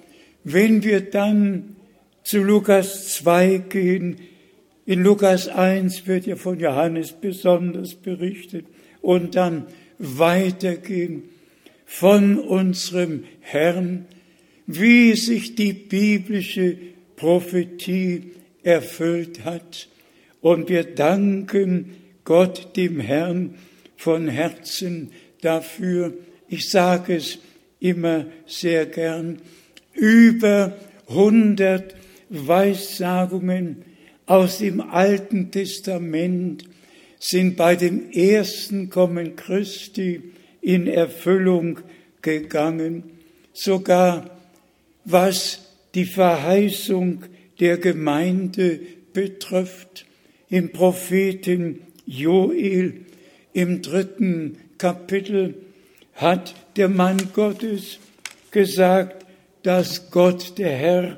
wenn 0.43 0.83
wir 0.83 1.01
dann 1.01 1.75
zu 2.23 2.43
Lukas 2.43 3.15
2 3.15 3.63
gehen. 3.69 4.19
In 4.87 5.01
Lukas 5.01 5.47
1 5.47 6.05
wird 6.05 6.27
ja 6.27 6.35
von 6.35 6.59
Johannes 6.59 7.13
besonders 7.13 7.95
berichtet 7.95 8.67
und 9.01 9.35
dann 9.35 9.65
weitergehen 9.97 11.23
von 11.85 12.37
unserem 12.37 13.23
Herrn, 13.39 14.05
wie 14.67 15.13
sich 15.13 15.55
die 15.55 15.73
biblische 15.73 16.77
Prophetie 17.15 18.31
erfüllt 18.61 19.43
hat. 19.43 19.87
Und 20.41 20.69
wir 20.69 20.83
danken 20.83 21.95
Gott, 22.23 22.75
dem 22.75 22.99
Herrn, 22.99 23.55
von 23.97 24.27
Herzen 24.27 25.11
dafür. 25.41 26.13
Ich 26.47 26.69
sage 26.69 27.15
es 27.15 27.39
immer 27.79 28.25
sehr 28.45 28.85
gern. 28.85 29.41
Über 29.93 30.77
hundert 31.07 31.95
Weissagungen 32.29 33.83
aus 34.25 34.59
dem 34.59 34.81
Alten 34.81 35.51
Testament 35.51 36.65
sind 37.19 37.55
bei 37.55 37.75
dem 37.75 38.11
ersten 38.11 38.89
Kommen 38.89 39.35
Christi 39.35 40.21
in 40.61 40.87
Erfüllung 40.87 41.79
gegangen. 42.21 43.03
Sogar 43.53 44.29
was 45.05 45.59
die 45.93 46.05
Verheißung 46.05 47.23
der 47.59 47.77
Gemeinde 47.77 48.79
betrifft. 49.13 50.05
Im 50.49 50.71
Propheten 50.71 51.81
Joel 52.05 53.05
im 53.53 53.81
dritten 53.81 54.57
Kapitel 54.77 55.55
hat 56.13 56.53
der 56.75 56.89
Mann 56.89 57.17
Gottes 57.33 57.99
gesagt, 58.51 59.25
dass 59.63 60.11
Gott, 60.11 60.57
der 60.57 60.71
Herr, 60.71 61.17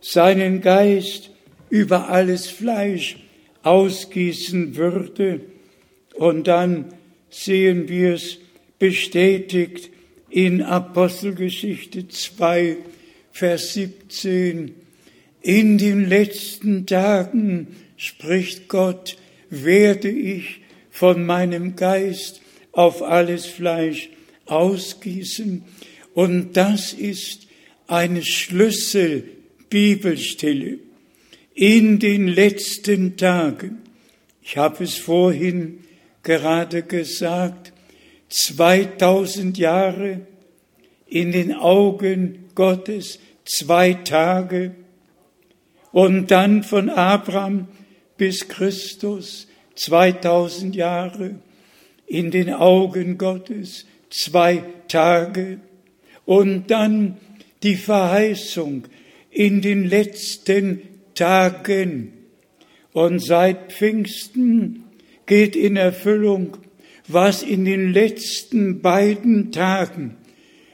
seinen 0.00 0.60
Geist 0.60 1.30
über 1.70 2.08
alles 2.08 2.48
Fleisch 2.48 3.16
ausgießen 3.62 4.76
würde. 4.76 5.40
Und 6.14 6.48
dann 6.48 6.92
sehen 7.30 7.88
wir 7.88 8.14
es 8.14 8.38
bestätigt 8.78 9.90
in 10.28 10.62
Apostelgeschichte 10.62 12.08
2, 12.08 12.76
Vers 13.32 13.72
17. 13.74 14.72
In 15.42 15.78
den 15.78 16.08
letzten 16.08 16.86
Tagen, 16.86 17.68
spricht 17.96 18.68
Gott, 18.68 19.16
werde 19.48 20.10
ich 20.10 20.60
von 20.90 21.24
meinem 21.24 21.76
Geist 21.76 22.40
auf 22.72 23.02
alles 23.02 23.46
Fleisch 23.46 24.10
ausgießen. 24.46 25.62
Und 26.14 26.56
das 26.56 26.92
ist 26.92 27.46
eine 27.86 28.22
Schlüsselbibelstelle 28.22 30.78
in 31.60 31.98
den 31.98 32.26
letzten 32.26 33.18
Tagen. 33.18 33.82
Ich 34.40 34.56
habe 34.56 34.82
es 34.82 34.96
vorhin 34.96 35.80
gerade 36.22 36.82
gesagt, 36.82 37.74
2000 38.30 39.58
Jahre 39.58 40.22
in 41.06 41.32
den 41.32 41.52
Augen 41.52 42.46
Gottes, 42.54 43.18
zwei 43.44 43.92
Tage 43.92 44.74
und 45.92 46.30
dann 46.30 46.62
von 46.62 46.88
Abraham 46.88 47.68
bis 48.16 48.48
Christus 48.48 49.46
2000 49.74 50.74
Jahre 50.74 51.34
in 52.06 52.30
den 52.30 52.54
Augen 52.54 53.18
Gottes, 53.18 53.84
zwei 54.08 54.64
Tage 54.88 55.60
und 56.24 56.70
dann 56.70 57.18
die 57.62 57.76
Verheißung 57.76 58.84
in 59.30 59.60
den 59.60 59.84
letzten 59.84 60.89
Tagen. 61.20 62.14
Und 62.92 63.18
seit 63.18 63.72
Pfingsten 63.72 64.84
geht 65.26 65.54
in 65.54 65.76
Erfüllung, 65.76 66.56
was 67.08 67.42
in 67.42 67.66
den 67.66 67.92
letzten 67.92 68.80
beiden 68.80 69.52
Tagen, 69.52 70.16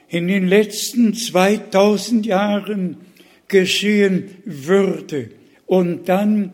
in 0.08 0.28
den 0.28 0.46
letzten 0.46 1.14
2000 1.14 2.24
Jahren 2.24 2.98
geschehen 3.48 4.36
würde. 4.44 5.30
Und 5.66 6.08
dann 6.08 6.52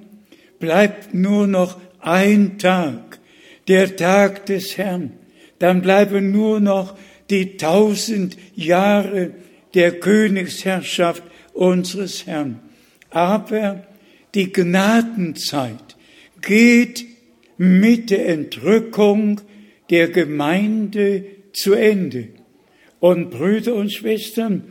bleibt 0.58 1.12
nur 1.12 1.46
noch 1.46 1.78
ein 2.00 2.58
Tag, 2.58 3.20
der 3.68 3.94
Tag 3.94 4.46
des 4.46 4.78
Herrn. 4.78 5.12
Dann 5.58 5.82
bleiben 5.82 6.32
nur 6.32 6.60
noch 6.60 6.96
die 7.28 7.58
tausend 7.58 8.38
Jahre 8.54 9.34
der 9.74 10.00
Königsherrschaft 10.00 11.22
unseres 11.52 12.26
Herrn. 12.26 12.71
Aber 13.12 13.84
die 14.34 14.52
Gnadenzeit 14.52 15.96
geht 16.40 17.04
mit 17.56 18.10
der 18.10 18.28
Entrückung 18.28 19.40
der 19.90 20.08
Gemeinde 20.08 21.24
zu 21.52 21.74
Ende. 21.74 22.28
Und 22.98 23.30
Brüder 23.30 23.74
und 23.74 23.92
Schwestern, 23.92 24.64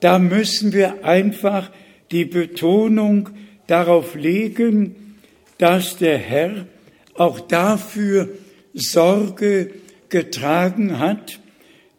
da 0.00 0.18
müssen 0.18 0.72
wir 0.72 1.04
einfach 1.04 1.70
die 2.10 2.24
Betonung 2.24 3.28
darauf 3.66 4.14
legen, 4.14 5.16
dass 5.58 5.96
der 5.96 6.18
Herr 6.18 6.66
auch 7.14 7.40
dafür 7.40 8.28
Sorge 8.72 9.72
getragen 10.08 10.98
hat, 10.98 11.40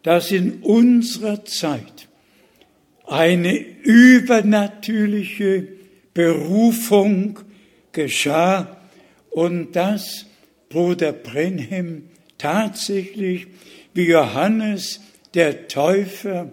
dass 0.02 0.32
in 0.32 0.62
unserer 0.62 1.44
Zeit 1.44 2.08
eine 3.06 3.56
übernatürliche 3.82 5.68
Berufung 6.14 7.38
geschah 7.92 8.76
und 9.30 9.74
dass 9.76 10.26
Bruder 10.68 11.12
Brenhem 11.12 12.08
tatsächlich 12.38 13.46
wie 13.94 14.06
Johannes 14.08 15.00
der 15.34 15.68
Täufer 15.68 16.50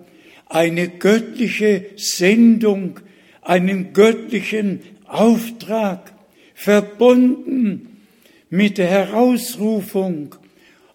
eine 0.48 0.90
göttliche 0.90 1.86
Sendung, 1.96 3.00
einen 3.42 3.94
göttlichen 3.94 4.82
Auftrag 5.06 6.14
verbunden 6.54 8.04
mit 8.50 8.78
der 8.78 8.88
Herausrufung, 8.88 10.36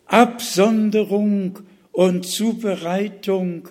Absonderung 0.07 1.61
und 1.93 2.27
Zubereitung 2.27 3.69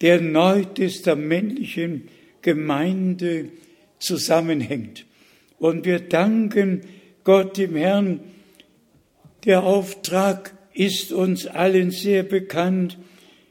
der 0.00 0.20
neutestamentlichen 0.20 2.08
Gemeinde 2.42 3.50
zusammenhängt. 4.06 5.04
Und 5.58 5.84
wir 5.84 6.00
danken 6.00 6.82
Gott 7.24 7.58
dem 7.58 7.76
Herrn. 7.76 8.20
Der 9.44 9.64
Auftrag 9.64 10.54
ist 10.72 11.12
uns 11.12 11.46
allen 11.46 11.90
sehr 11.90 12.22
bekannt. 12.22 12.98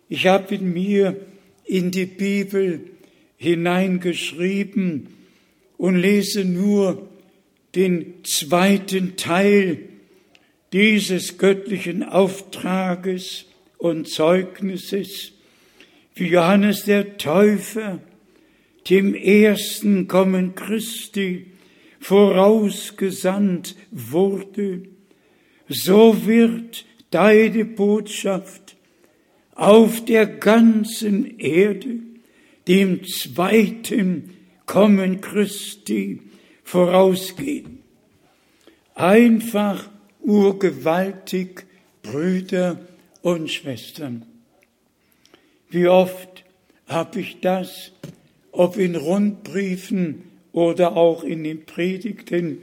Ich 0.09 0.27
habe 0.27 0.55
in 0.55 0.73
mir 0.73 1.19
in 1.65 1.91
die 1.91 2.05
Bibel 2.05 2.81
hineingeschrieben 3.37 5.07
und 5.77 5.95
lese 5.95 6.45
nur 6.45 7.09
den 7.75 8.23
zweiten 8.23 9.17
Teil 9.17 9.79
dieses 10.71 11.37
göttlichen 11.37 12.03
Auftrages 12.03 13.45
und 13.77 14.07
Zeugnisses, 14.07 15.33
wie 16.15 16.27
Johannes 16.27 16.85
der 16.85 17.17
Täufer 17.17 17.99
dem 18.89 19.15
ersten 19.15 20.07
Kommen 20.07 20.55
Christi 20.55 21.47
vorausgesandt 21.99 23.75
wurde, 23.91 24.83
so 25.67 26.25
wird 26.25 26.85
deine 27.09 27.65
Botschaft 27.65 28.75
auf 29.55 30.05
der 30.05 30.27
ganzen 30.27 31.39
Erde 31.39 31.99
dem 32.67 33.03
zweiten 33.05 34.35
Kommen 34.65 35.21
Christi 35.21 36.21
vorausgehen. 36.63 37.79
Einfach 38.93 39.89
urgewaltig, 40.21 41.65
Brüder 42.01 42.79
und 43.21 43.51
Schwestern. 43.51 44.25
Wie 45.69 45.87
oft 45.87 46.43
habe 46.87 47.19
ich 47.19 47.39
das 47.41 47.91
ob 48.59 48.77
in 48.77 48.95
Rundbriefen 48.95 50.23
oder 50.51 50.95
auch 50.95 51.23
in 51.23 51.43
den 51.43 51.65
Predigten 51.65 52.59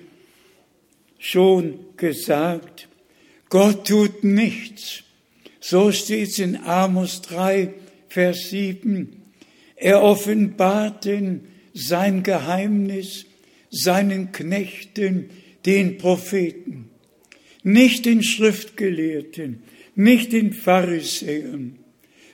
schon 1.19 1.79
gesagt, 1.97 2.89
Gott 3.49 3.87
tut 3.87 4.25
nichts. 4.25 5.05
So 5.61 5.93
steht 5.93 6.31
es 6.31 6.39
in 6.39 6.57
Amos 6.57 7.23
3, 7.23 7.75
Vers 8.09 8.51
7. 8.51 9.13
Er 9.77 10.03
offenbart 10.03 11.09
sein 11.75 12.23
Geheimnis 12.23 13.27
seinen 13.71 14.33
Knechten, 14.33 15.31
den 15.65 15.99
Propheten, 15.99 16.91
nicht 17.63 18.05
den 18.05 18.23
Schriftgelehrten, 18.23 19.63
nicht 19.95 20.33
den 20.33 20.53
Pharisäern, 20.53 21.79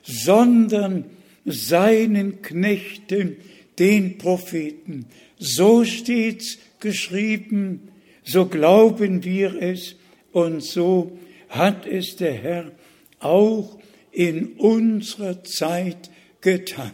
sondern 0.02 1.04
seinen 1.50 2.42
Knechten, 2.42 3.36
den 3.78 4.18
Propheten. 4.18 5.06
So 5.38 5.84
steht's 5.84 6.58
geschrieben, 6.80 7.88
so 8.24 8.46
glauben 8.46 9.24
wir 9.24 9.60
es 9.60 9.96
und 10.32 10.62
so 10.62 11.18
hat 11.48 11.86
es 11.86 12.16
der 12.16 12.34
Herr 12.34 12.72
auch 13.20 13.78
in 14.12 14.52
unserer 14.54 15.42
Zeit 15.44 16.10
getan. 16.40 16.92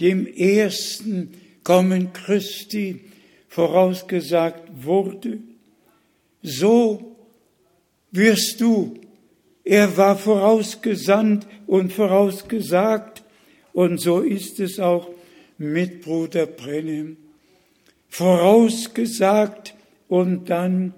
dem 0.00 0.26
ersten 0.26 1.34
Kommen 1.62 2.14
Christi 2.14 3.02
vorausgesagt 3.48 4.62
wurde. 4.84 5.40
So 6.42 7.16
wirst 8.10 8.60
du, 8.62 8.94
er 9.64 9.94
war 9.98 10.16
vorausgesandt 10.16 11.46
und 11.66 11.92
vorausgesagt, 11.92 13.22
und 13.74 14.00
so 14.00 14.20
ist 14.20 14.60
es 14.60 14.80
auch 14.80 15.10
mit 15.58 16.00
Bruder 16.00 16.46
Brennem. 16.46 17.18
Vorausgesagt 18.08 19.74
und 20.08 20.48
dann 20.48 20.94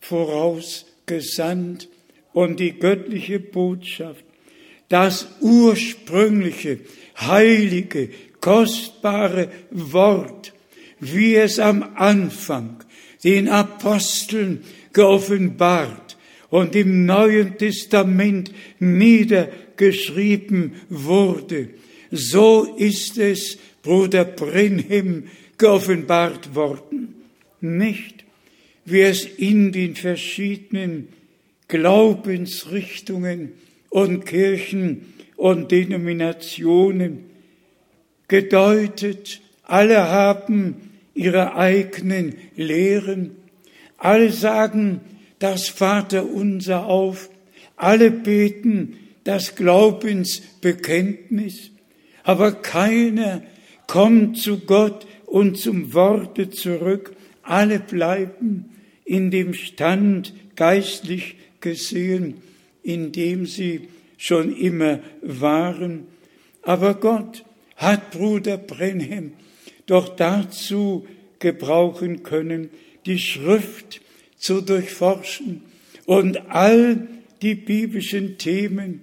vorausgesagt 0.00 0.87
gesandt 1.08 1.88
und 2.32 2.60
die 2.60 2.78
göttliche 2.78 3.40
Botschaft, 3.40 4.24
das 4.88 5.26
ursprüngliche, 5.40 6.78
heilige, 7.20 8.10
kostbare 8.40 9.50
Wort, 9.72 10.52
wie 11.00 11.34
es 11.34 11.58
am 11.58 11.82
Anfang 11.96 12.84
den 13.24 13.48
Aposteln 13.48 14.62
geoffenbart 14.92 16.16
und 16.50 16.76
im 16.76 17.04
Neuen 17.04 17.58
Testament 17.58 18.52
niedergeschrieben 18.78 20.74
wurde. 20.88 21.70
So 22.10 22.76
ist 22.76 23.18
es 23.18 23.58
Bruder 23.82 24.24
Brenhem 24.24 25.24
geoffenbart 25.58 26.54
worden. 26.54 27.14
Nicht, 27.60 28.17
wie 28.90 29.02
es 29.02 29.24
in 29.24 29.72
den 29.72 29.96
verschiedenen 29.96 31.08
Glaubensrichtungen 31.68 33.52
und 33.90 34.24
Kirchen 34.24 35.12
und 35.36 35.70
Denominationen 35.70 37.24
gedeutet. 38.28 39.42
Alle 39.64 40.08
haben 40.08 40.90
ihre 41.14 41.56
eigenen 41.56 42.34
Lehren. 42.56 43.32
Alle 43.98 44.32
sagen 44.32 45.02
das 45.38 45.68
Vaterunser 45.68 46.86
auf. 46.86 47.28
Alle 47.76 48.10
beten 48.10 48.96
das 49.24 49.54
Glaubensbekenntnis. 49.54 51.70
Aber 52.22 52.52
keiner 52.52 53.42
kommt 53.86 54.38
zu 54.38 54.60
Gott 54.60 55.06
und 55.26 55.58
zum 55.58 55.92
Worte 55.92 56.48
zurück. 56.50 57.14
Alle 57.42 57.78
bleiben 57.78 58.70
in 59.08 59.30
dem 59.30 59.54
Stand 59.54 60.34
geistlich 60.54 61.36
gesehen, 61.60 62.42
in 62.82 63.10
dem 63.10 63.46
sie 63.46 63.88
schon 64.18 64.54
immer 64.54 65.00
waren. 65.22 66.06
Aber 66.60 66.94
Gott 66.94 67.42
hat 67.76 68.10
Bruder 68.10 68.58
Brenhem 68.58 69.32
doch 69.86 70.14
dazu 70.14 71.08
gebrauchen 71.38 72.22
können, 72.22 72.68
die 73.06 73.18
Schrift 73.18 74.02
zu 74.36 74.60
durchforschen 74.60 75.62
und 76.04 76.50
all 76.50 77.08
die 77.40 77.54
biblischen 77.54 78.36
Themen, 78.36 79.00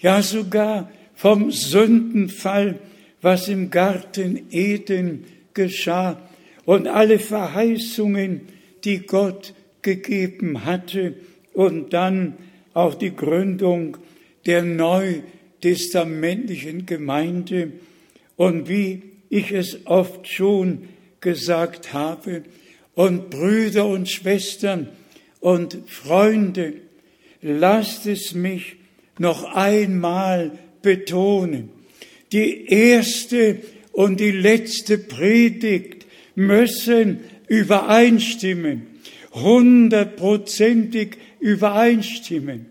ja 0.00 0.20
sogar 0.22 0.90
vom 1.14 1.52
Sündenfall, 1.52 2.80
was 3.22 3.46
im 3.46 3.70
Garten 3.70 4.46
Eden 4.50 5.26
geschah 5.54 6.20
und 6.64 6.88
alle 6.88 7.20
Verheißungen, 7.20 8.53
die 8.84 9.00
Gott 9.00 9.52
gegeben 9.82 10.64
hatte 10.64 11.14
und 11.52 11.92
dann 11.92 12.38
auch 12.72 12.94
die 12.94 13.14
Gründung 13.14 13.98
der 14.46 14.62
neutestamentlichen 14.62 16.86
Gemeinde 16.86 17.72
und 18.36 18.68
wie 18.68 19.02
ich 19.28 19.52
es 19.52 19.86
oft 19.86 20.26
schon 20.28 20.88
gesagt 21.20 21.92
habe, 21.92 22.44
und 22.94 23.30
Brüder 23.30 23.86
und 23.86 24.08
Schwestern 24.08 24.88
und 25.40 25.76
Freunde, 25.86 26.74
lasst 27.42 28.06
es 28.06 28.34
mich 28.34 28.76
noch 29.18 29.44
einmal 29.54 30.58
betonen. 30.80 31.70
Die 32.32 32.66
erste 32.66 33.58
und 33.92 34.20
die 34.20 34.30
letzte 34.30 34.98
Predigt 34.98 36.06
müssen 36.34 37.20
übereinstimmen, 37.48 38.86
hundertprozentig 39.32 41.16
übereinstimmen. 41.40 42.66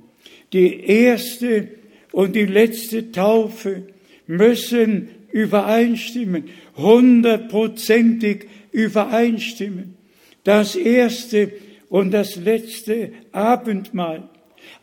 Die 0.52 0.82
erste 0.82 1.68
und 2.12 2.36
die 2.36 2.46
letzte 2.46 3.12
Taufe 3.12 3.88
müssen 4.28 5.10
übereinstimmen, 5.32 6.46
hundertprozentig 6.78 8.48
übereinstimmen. 8.72 9.96
Das 10.44 10.76
erste 10.76 11.52
und 11.90 12.12
das 12.12 12.36
letzte 12.36 13.12
Abendmahl, 13.32 14.30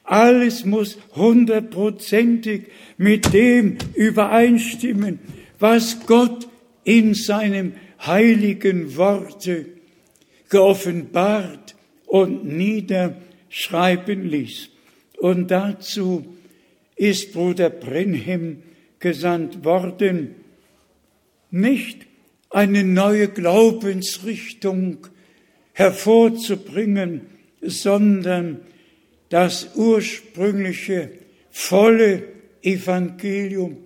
alles 0.04 0.64
muss 0.64 0.98
hundertprozentig 1.14 2.64
mit 2.98 3.32
dem 3.32 3.78
übereinstimmen, 3.94 5.20
was 5.58 6.04
Gott 6.06 6.48
in 6.84 7.14
seinem 7.14 7.74
heiligen 8.04 8.96
Worte 8.96 9.66
geoffenbart 10.50 11.74
und 12.06 12.44
niederschreiben 12.44 14.28
ließ. 14.28 14.68
Und 15.18 15.50
dazu 15.50 16.26
ist 16.96 17.32
Bruder 17.32 17.70
Brenhem 17.70 18.62
gesandt 18.98 19.64
worden, 19.64 20.34
nicht 21.50 22.06
eine 22.50 22.84
neue 22.84 23.28
Glaubensrichtung 23.28 25.06
hervorzubringen, 25.72 27.22
sondern 27.62 28.60
das 29.30 29.70
ursprüngliche, 29.76 31.10
volle 31.50 32.24
Evangelium, 32.62 33.78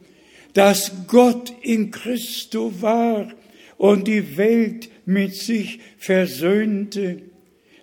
dass 0.54 0.92
Gott 1.06 1.52
in 1.62 1.90
Christo 1.90 2.72
war 2.80 3.28
und 3.76 4.08
die 4.08 4.36
Welt 4.36 4.88
mit 5.06 5.34
sich 5.34 5.80
versöhnte, 5.98 7.22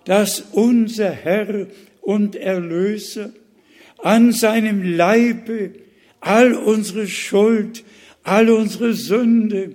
dass 0.04 0.40
unser 0.52 1.10
Herr 1.10 1.66
und 2.00 2.36
Erlöser 2.36 3.32
an 3.98 4.32
seinem 4.32 4.82
Leibe 4.82 5.70
all 6.20 6.54
unsere 6.54 7.06
Schuld, 7.06 7.84
all 8.24 8.50
unsere 8.50 8.94
Sünde, 8.94 9.74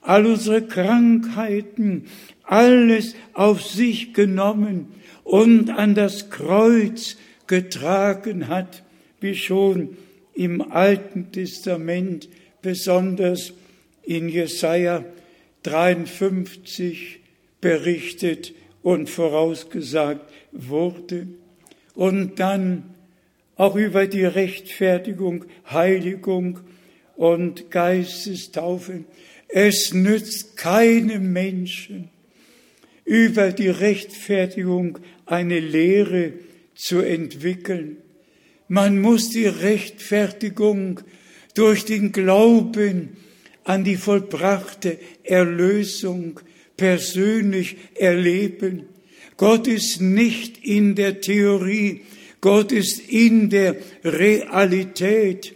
all 0.00 0.26
unsere 0.26 0.62
Krankheiten, 0.62 2.06
alles 2.44 3.14
auf 3.32 3.62
sich 3.62 4.14
genommen 4.14 4.88
und 5.24 5.70
an 5.70 5.94
das 5.94 6.30
Kreuz 6.30 7.16
getragen 7.46 8.48
hat, 8.48 8.82
wie 9.20 9.34
schon 9.34 9.96
im 10.34 10.62
Alten 10.62 11.32
Testament, 11.32 12.28
besonders 12.62 13.52
in 14.02 14.28
Jesaja 14.28 15.04
53 15.66 17.18
berichtet 17.60 18.54
und 18.82 19.10
vorausgesagt 19.10 20.32
wurde. 20.52 21.26
Und 21.94 22.38
dann 22.38 22.94
auch 23.56 23.74
über 23.74 24.06
die 24.06 24.24
Rechtfertigung, 24.24 25.46
Heiligung 25.68 26.60
und 27.16 27.70
Geistestaufe. 27.70 29.04
Es 29.48 29.92
nützt 29.92 30.56
keinem 30.56 31.32
Menschen, 31.32 32.10
über 33.04 33.50
die 33.52 33.68
Rechtfertigung 33.68 34.98
eine 35.24 35.58
Lehre 35.58 36.34
zu 36.74 37.00
entwickeln. 37.00 37.96
Man 38.68 39.00
muss 39.00 39.30
die 39.30 39.46
Rechtfertigung 39.46 41.00
durch 41.54 41.84
den 41.84 42.12
Glauben 42.12 43.16
an 43.66 43.82
die 43.82 43.96
vollbrachte 43.96 44.98
Erlösung 45.24 46.40
persönlich 46.76 47.76
erleben. 47.96 48.84
Gott 49.36 49.66
ist 49.66 50.00
nicht 50.00 50.64
in 50.64 50.94
der 50.94 51.20
Theorie, 51.20 52.02
Gott 52.40 52.70
ist 52.72 53.00
in 53.00 53.50
der 53.50 53.76
Realität. 54.04 55.54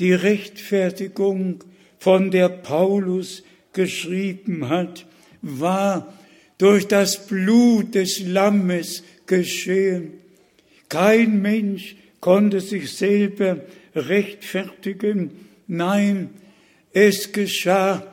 Die 0.00 0.12
Rechtfertigung, 0.12 1.64
von 1.98 2.30
der 2.30 2.48
Paulus 2.48 3.42
geschrieben 3.72 4.68
hat, 4.68 5.06
war 5.42 6.14
durch 6.58 6.86
das 6.86 7.26
Blut 7.26 7.94
des 7.94 8.20
Lammes 8.20 9.02
geschehen. 9.26 10.14
Kein 10.88 11.42
Mensch 11.42 11.96
konnte 12.20 12.60
sich 12.60 12.92
selber 12.92 13.60
rechtfertigen. 13.94 15.32
Nein, 15.66 16.30
es 16.92 17.32
geschah 17.32 18.06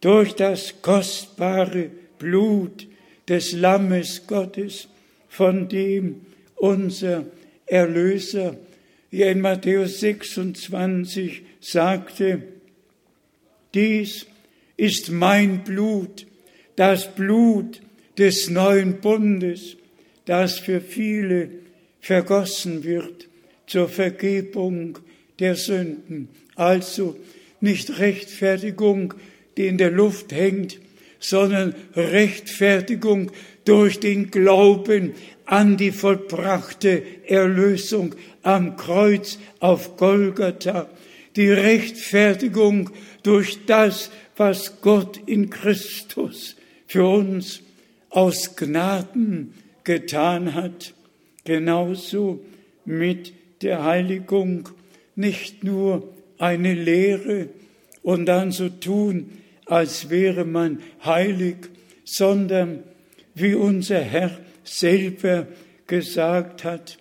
durch 0.00 0.34
das 0.34 0.80
kostbare 0.82 1.90
Blut 2.18 2.86
des 3.28 3.52
Lammes 3.52 4.26
Gottes, 4.26 4.88
von 5.28 5.68
dem 5.68 6.22
unser 6.56 7.26
Erlöser 7.66 8.56
hier 9.10 9.30
in 9.30 9.40
Matthäus 9.40 10.00
26 10.00 11.42
sagte, 11.60 12.42
dies 13.74 14.26
ist 14.76 15.10
mein 15.10 15.64
Blut, 15.64 16.26
das 16.76 17.14
Blut 17.14 17.80
des 18.16 18.50
neuen 18.50 19.00
Bundes, 19.00 19.76
das 20.24 20.58
für 20.58 20.80
viele 20.80 21.50
vergossen 22.00 22.84
wird 22.84 23.28
zur 23.66 23.88
Vergebung 23.88 24.98
der 25.38 25.54
Sünden. 25.54 26.28
Also 26.54 27.16
nicht 27.60 27.98
Rechtfertigung, 27.98 29.14
die 29.56 29.66
in 29.66 29.78
der 29.78 29.90
Luft 29.90 30.32
hängt, 30.32 30.78
sondern 31.20 31.74
Rechtfertigung 31.94 33.32
durch 33.64 34.00
den 34.00 34.30
Glauben 34.30 35.14
an 35.44 35.76
die 35.76 35.92
vollbrachte 35.92 37.02
Erlösung 37.26 38.14
am 38.42 38.76
Kreuz 38.76 39.38
auf 39.60 39.96
Golgatha, 39.96 40.88
die 41.36 41.50
Rechtfertigung 41.50 42.90
durch 43.22 43.58
das, 43.66 44.10
was 44.36 44.80
Gott 44.80 45.20
in 45.26 45.50
Christus 45.50 46.56
für 46.86 47.06
uns 47.06 47.60
aus 48.10 48.56
Gnaden 48.56 49.54
getan 49.84 50.54
hat, 50.54 50.94
genauso 51.44 52.44
mit 52.84 53.32
der 53.62 53.84
Heiligung. 53.84 54.68
Nicht 55.16 55.64
nur 55.64 56.08
eine 56.38 56.74
Lehre 56.74 57.48
und 58.02 58.26
dann 58.26 58.52
so 58.52 58.68
tun, 58.68 59.30
als 59.66 60.10
wäre 60.10 60.44
man 60.44 60.80
heilig, 61.04 61.56
sondern 62.04 62.82
wie 63.34 63.54
unser 63.54 64.00
Herr 64.00 64.38
selber 64.64 65.46
gesagt 65.86 66.64
hat, 66.64 66.98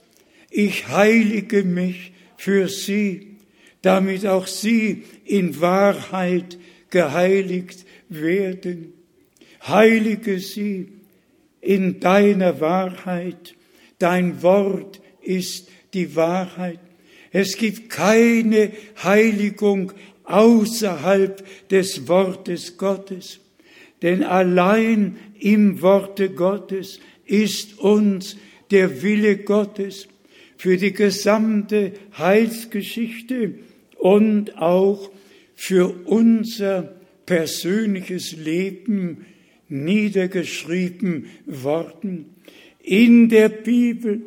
ich 0.50 0.88
heilige 0.88 1.64
mich 1.64 2.12
für 2.38 2.68
sie, 2.68 3.38
damit 3.82 4.26
auch 4.26 4.48
sie 4.48 5.04
in 5.26 5.60
Wahrheit 5.62 6.58
geheiligt 6.90 7.86
werden. 8.10 8.94
Heilige 9.68 10.40
sie 10.40 10.90
in 11.62 12.00
deiner 12.00 12.60
Wahrheit. 12.62 13.56
Dein 14.00 14.42
Wort 14.42 15.02
ist 15.22 15.70
die 15.94 16.16
Wahrheit. 16.16 16.80
Es 17.32 17.58
gibt 17.58 17.90
keine 17.90 18.72
Heiligung 19.04 19.94
außerhalb 20.24 21.44
des 21.70 22.08
Wortes 22.08 22.78
Gottes. 22.78 23.40
Denn 24.02 24.24
allein 24.24 25.18
im 25.40 25.82
Worte 25.82 26.30
Gottes 26.30 27.00
ist 27.26 27.80
uns 27.80 28.38
der 28.72 29.02
Wille 29.02 29.38
Gottes 29.38 30.08
für 30.58 30.78
die 30.78 30.94
gesamte 30.94 31.94
Heilsgeschichte 32.18 33.56
und 33.98 34.58
auch 34.58 35.12
für 35.56 35.94
unser 36.06 36.96
persönliches 37.26 38.34
Leben 38.34 39.26
niedergeschrieben 39.70 41.26
worden. 41.46 42.36
In 42.82 43.30
der 43.30 43.50
Bibel, 43.50 44.22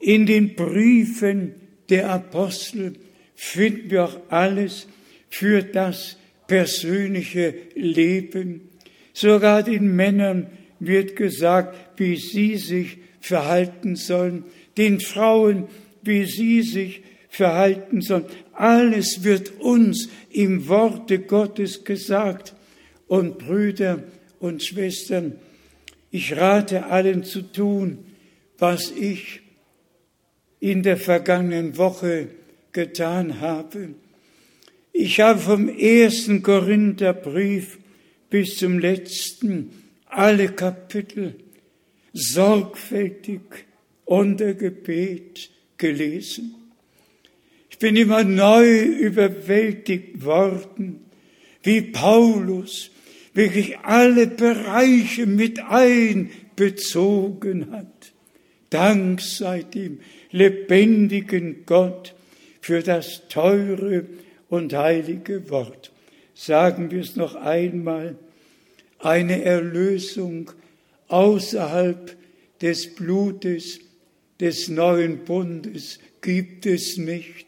in 0.00 0.26
den 0.26 0.54
Briefen 0.54 1.54
der 1.88 2.10
Apostel 2.10 2.94
finden 3.34 3.90
wir 3.90 4.04
auch 4.04 4.20
alles 4.28 4.86
für 5.28 5.62
das 5.62 6.16
persönliche 6.46 7.54
Leben. 7.74 8.68
Sogar 9.12 9.62
den 9.62 9.94
Männern 9.94 10.46
wird 10.78 11.16
gesagt, 11.16 11.98
wie 11.98 12.16
sie 12.16 12.56
sich 12.56 12.98
verhalten 13.20 13.96
sollen, 13.96 14.44
den 14.76 15.00
Frauen, 15.00 15.68
wie 16.02 16.24
sie 16.24 16.62
sich 16.62 17.02
verhalten 17.28 18.00
sollen. 18.00 18.26
Alles 18.52 19.24
wird 19.24 19.60
uns 19.60 20.08
im 20.30 20.68
Worte 20.68 21.18
Gottes 21.18 21.84
gesagt. 21.84 22.54
Und 23.08 23.38
Brüder 23.38 24.02
und 24.40 24.62
Schwestern, 24.62 25.38
ich 26.10 26.36
rate 26.36 26.86
allen 26.86 27.24
zu 27.24 27.42
tun, 27.42 27.98
was 28.58 28.90
ich 28.90 29.42
in 30.66 30.82
der 30.82 30.96
vergangenen 30.96 31.76
Woche 31.76 32.26
getan 32.72 33.40
habe. 33.40 33.90
Ich 34.92 35.20
habe 35.20 35.38
vom 35.38 35.68
ersten 35.68 36.42
Korintherbrief 36.42 37.78
bis 38.30 38.56
zum 38.56 38.80
letzten 38.80 39.70
alle 40.06 40.48
Kapitel 40.48 41.36
sorgfältig 42.12 43.42
unter 44.06 44.54
Gebet 44.54 45.50
gelesen. 45.78 46.56
Ich 47.70 47.78
bin 47.78 47.94
immer 47.94 48.24
neu 48.24 48.86
überwältigt 48.86 50.24
worden, 50.24 51.04
wie 51.62 51.82
Paulus 51.82 52.90
wirklich 53.34 53.78
alle 53.78 54.26
Bereiche 54.26 55.26
mit 55.26 55.60
einbezogen 55.60 57.70
hat. 57.70 58.12
Dank 58.70 59.20
sei 59.20 59.62
dem 59.62 60.00
lebendigen 60.30 61.64
Gott 61.66 62.14
für 62.60 62.82
das 62.82 63.28
teure 63.28 64.06
und 64.48 64.74
heilige 64.74 65.50
Wort. 65.50 65.92
Sagen 66.34 66.90
wir 66.90 67.00
es 67.00 67.16
noch 67.16 67.34
einmal, 67.34 68.16
eine 68.98 69.42
Erlösung 69.42 70.50
außerhalb 71.08 72.16
des 72.60 72.94
Blutes 72.94 73.80
des 74.40 74.68
neuen 74.68 75.24
Bundes 75.24 75.98
gibt 76.20 76.66
es 76.66 76.96
nicht. 76.98 77.46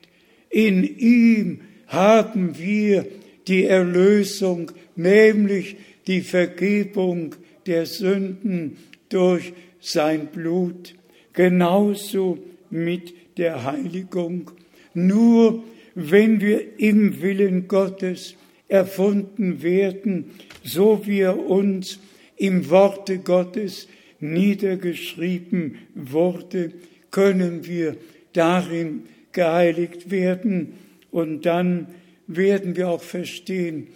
In 0.51 0.85
ihm 0.85 1.61
haben 1.87 2.59
wir 2.59 3.07
die 3.47 3.65
Erlösung, 3.65 4.73
nämlich 4.97 5.77
die 6.07 6.21
Vergebung 6.23 7.35
der 7.67 7.87
Sünden 7.87 8.79
durch 9.09 9.53
sein 9.81 10.29
Blut, 10.29 10.95
genauso 11.33 12.39
mit 12.71 13.15
der 13.37 13.65
Heiligung. 13.65 14.51
Nur 14.95 15.63
wenn 15.95 16.41
wir 16.41 16.79
im 16.79 17.21
Willen 17.23 17.69
Gottes 17.69 18.35
erfunden 18.69 19.63
werden, 19.63 20.31
so 20.63 21.03
wie 21.07 21.21
er 21.21 21.39
uns 21.39 21.99
im 22.37 22.71
Worte 22.71 23.19
Gottes 23.19 23.89
niedergeschrieben 24.21 25.79
wurde, 25.95 26.73
können 27.11 27.67
wir 27.67 27.97
darin 28.33 29.05
geheiligt 29.33 30.11
werden 30.11 30.75
und 31.11 31.47
dann 31.47 31.89
werden 32.27 32.77
wir 32.77 32.91
auch 32.91 33.03
verstehen, 33.03 33.89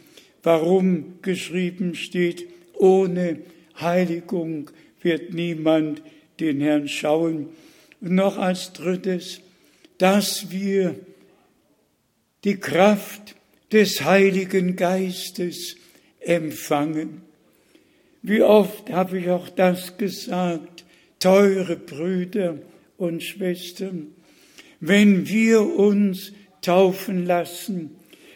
warum 0.42 1.18
geschrieben 1.22 1.94
steht, 1.94 2.46
ohne 2.74 3.38
Heiligung 3.78 4.70
wird 5.02 5.34
niemand 5.34 6.02
den 6.40 6.60
Herrn 6.60 6.88
schauen. 6.88 7.48
Noch 8.02 8.36
als 8.36 8.72
drittes, 8.72 9.40
dass 9.96 10.50
wir 10.50 10.96
die 12.42 12.56
Kraft 12.56 13.36
des 13.70 14.02
Heiligen 14.02 14.74
Geistes 14.76 15.76
empfangen. 16.20 17.22
Wie 18.20 18.42
oft 18.42 18.90
habe 18.90 19.18
ich 19.18 19.30
auch 19.30 19.48
das 19.48 19.96
gesagt, 19.96 20.84
teure 21.20 21.76
Brüder 21.76 22.58
und 22.96 23.22
Schwestern, 23.22 24.08
wenn 24.80 25.28
wir 25.28 25.62
uns 25.62 26.32
taufen 26.60 27.24
lassen, 27.24 27.90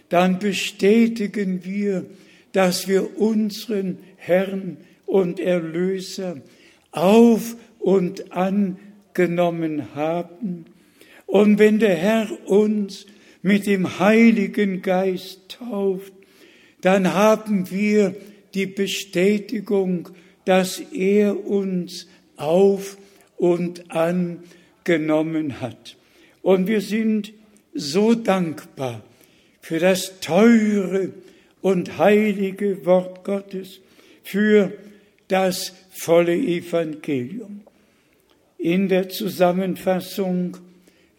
dann 0.09 0.39
bestätigen 0.39 1.65
wir, 1.65 2.07
dass 2.53 2.87
wir 2.87 3.19
unseren 3.19 3.99
Herrn 4.17 4.77
und 5.05 5.41
Erlöser 5.41 6.41
auf 6.93 7.57
und 7.81 8.33
angenommen 9.17 9.95
haben. 9.95 10.67
Und 11.27 11.59
wenn 11.59 11.79
der 11.79 11.97
Herr 11.97 12.29
uns 12.49 13.07
mit 13.43 13.67
dem 13.67 13.99
Heiligen 13.99 14.83
Geist 14.83 15.57
tauft, 15.59 16.13
dann 16.83 17.15
haben 17.15 17.71
wir 17.71 18.15
die 18.55 18.67
Bestätigung, 18.67 20.11
dass 20.45 20.81
er 20.93 21.47
uns 21.47 22.07
auf 22.37 22.97
und 23.37 23.91
angenommen 23.91 25.61
hat. 25.61 25.97
Und 26.43 26.67
wir 26.69 26.81
sind 26.81 27.33
so 27.75 28.15
dankbar 28.15 29.03
für 29.61 29.79
das 29.79 30.21
teure 30.21 31.13
und 31.61 31.99
heilige 31.99 32.87
Wort 32.87 33.25
Gottes, 33.25 33.81
für 34.23 34.73
das 35.29 35.73
volle 35.91 36.37
Evangelium. 36.37 37.63
In 38.59 38.89
der 38.89 39.09
Zusammenfassung 39.09 40.57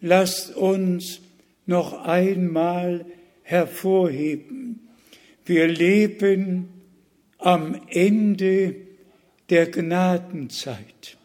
lasst 0.00 0.56
uns 0.56 1.20
noch 1.66 2.04
einmal 2.04 3.04
hervorheben, 3.42 4.88
wir 5.44 5.66
leben 5.66 6.68
am 7.38 7.80
Ende 7.88 8.74
der 9.48 9.70
Gnadenzeit. 9.70 11.16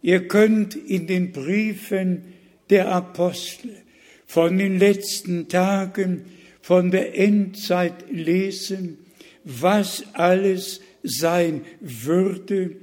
Ihr 0.00 0.26
könnt 0.26 0.74
in 0.74 1.06
den 1.06 1.32
Briefen 1.32 2.22
der 2.70 2.88
Apostel 2.88 3.76
von 4.26 4.56
den 4.56 4.78
letzten 4.78 5.48
Tagen, 5.48 6.24
von 6.62 6.90
der 6.90 7.18
Endzeit 7.18 8.10
lesen, 8.10 8.98
was 9.44 10.04
alles 10.14 10.80
sein 11.02 11.62
würde. 11.80 12.76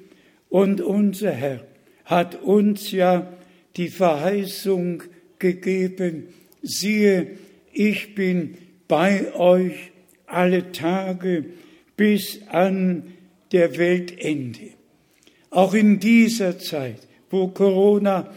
Und 0.49 0.81
unser 0.81 1.31
Herr 1.31 1.68
hat 2.09 2.41
uns 2.41 2.91
ja 2.91 3.31
die 3.77 3.89
Verheißung 3.89 5.03
gegeben, 5.37 6.27
siehe, 6.61 7.37
ich 7.71 8.15
bin 8.15 8.57
bei 8.87 9.33
euch 9.35 9.91
alle 10.25 10.71
Tage 10.71 11.45
bis 11.95 12.39
an 12.47 13.13
der 13.51 13.77
Weltende. 13.77 14.71
auch 15.51 15.73
in 15.73 15.99
dieser 15.99 16.59
Zeit, 16.59 17.07
wo 17.29 17.47
Corona 17.47 18.31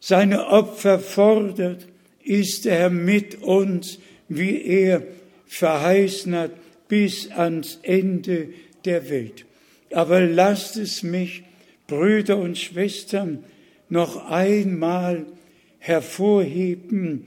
seine 0.00 0.46
Opfer 0.46 0.98
fordert, 0.98 1.86
ist 2.22 2.66
er 2.66 2.90
mit 2.90 3.42
uns, 3.42 3.98
wie 4.28 4.62
er 4.62 5.02
verheißen 5.46 6.34
hat, 6.34 6.52
bis 6.88 7.30
ans 7.30 7.78
Ende 7.82 8.48
der 8.84 9.08
Welt. 9.10 9.44
Aber 9.92 10.20
lasst 10.20 10.76
es 10.76 11.02
mich, 11.02 11.42
Brüder 11.86 12.38
und 12.38 12.58
Schwestern, 12.58 13.44
noch 13.88 14.30
einmal 14.30 15.26
hervorheben 15.78 17.26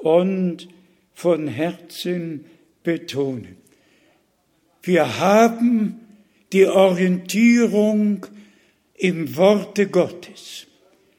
und 0.00 0.68
von 1.14 1.48
Herzen 1.48 2.44
betonen. 2.82 3.56
Wir 4.82 5.18
haben 5.18 6.00
die 6.52 6.66
Orientierung 6.66 8.26
im 8.94 9.36
Worte 9.36 9.88
Gottes. 9.88 10.66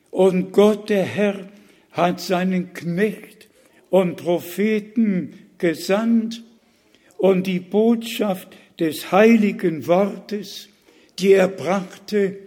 Und 0.09 0.51
Gott, 0.51 0.89
der 0.89 1.03
Herr, 1.03 1.49
hat 1.91 2.21
seinen 2.21 2.73
Knecht 2.73 3.49
und 3.89 4.17
Propheten 4.17 5.33
gesandt 5.57 6.43
und 7.17 7.47
die 7.47 7.59
Botschaft 7.59 8.55
des 8.79 9.11
heiligen 9.11 9.87
Wortes, 9.87 10.69
die 11.19 11.33
er 11.33 11.47
brachte, 11.47 12.37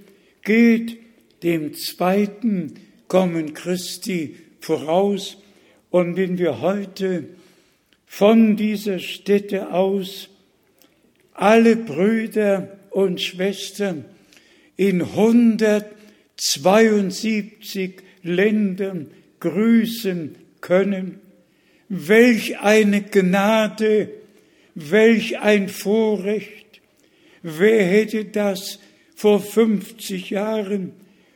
geht 0.42 0.98
dem 1.42 1.74
zweiten 1.74 2.74
Kommen 3.08 3.54
Christi 3.54 4.36
voraus. 4.60 5.38
Und 5.90 6.16
wenn 6.16 6.38
wir 6.38 6.60
heute 6.60 7.24
von 8.06 8.56
dieser 8.56 8.98
Stätte 8.98 9.72
aus 9.72 10.28
alle 11.32 11.76
Brüder 11.76 12.76
und 12.90 13.20
Schwestern 13.20 14.04
in 14.76 15.02
172 15.02 18.02
Ländern 18.22 19.10
grüßen 19.40 20.36
können. 20.60 21.18
Welch 21.88 22.60
eine 22.60 23.02
Gnade, 23.02 24.10
welch 24.74 25.40
ein 25.40 25.68
Vorrecht. 25.68 26.80
Wer 27.42 27.84
hätte 27.84 28.26
das 28.26 28.78
vor 29.20 29.38
50 29.38 30.30
Jahren, 30.30 30.92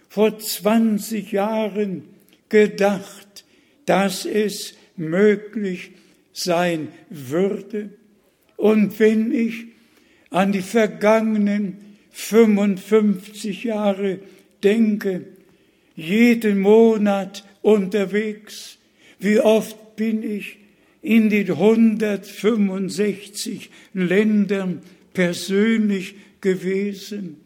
vor 0.09 0.39
20 0.39 1.33
Jahren 1.33 2.05
gedacht, 2.49 3.45
dass 3.85 4.25
es 4.25 4.73
möglich 4.97 5.91
sein 6.33 6.89
würde. 7.11 7.91
Und 8.57 8.99
wenn 8.99 9.33
ich 9.33 9.67
an 10.31 10.53
die 10.53 10.63
vergangenen 10.63 11.77
55 12.11 13.65
Jahre 13.65 14.21
denke, 14.63 15.27
jeden 15.95 16.61
Monat 16.61 17.45
unterwegs, 17.61 18.79
wie 19.19 19.41
oft 19.41 19.97
bin 19.97 20.23
ich 20.23 20.57
in 21.03 21.29
den 21.29 21.51
165 21.51 23.69
Ländern 23.93 24.81
persönlich 25.13 26.15
gewesen 26.41 27.44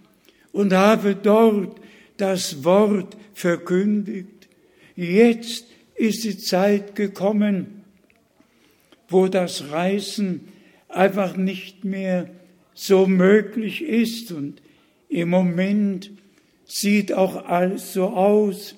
und 0.53 0.73
habe 0.73 1.15
dort 1.15 1.81
das 2.17 2.65
Wort 2.65 3.17
verkündigt. 3.35 4.49
Jetzt 4.97 5.65
ist 5.95 6.25
die 6.25 6.39
Zeit 6.39 6.95
gekommen, 6.95 7.85
wo 9.09 9.29
das 9.29 9.71
Reisen 9.71 10.49
einfach 10.89 11.37
nicht 11.37 11.85
mehr 11.85 12.29
so 12.75 13.07
möglich 13.07 13.83
ist. 13.83 14.33
Und 14.33 14.63
im 15.09 15.31
Moment 15.31 16.11
sieht 16.65 17.13
auch 17.13 17.47
alles 17.47 17.93
so 17.93 18.09
aus, 18.09 18.75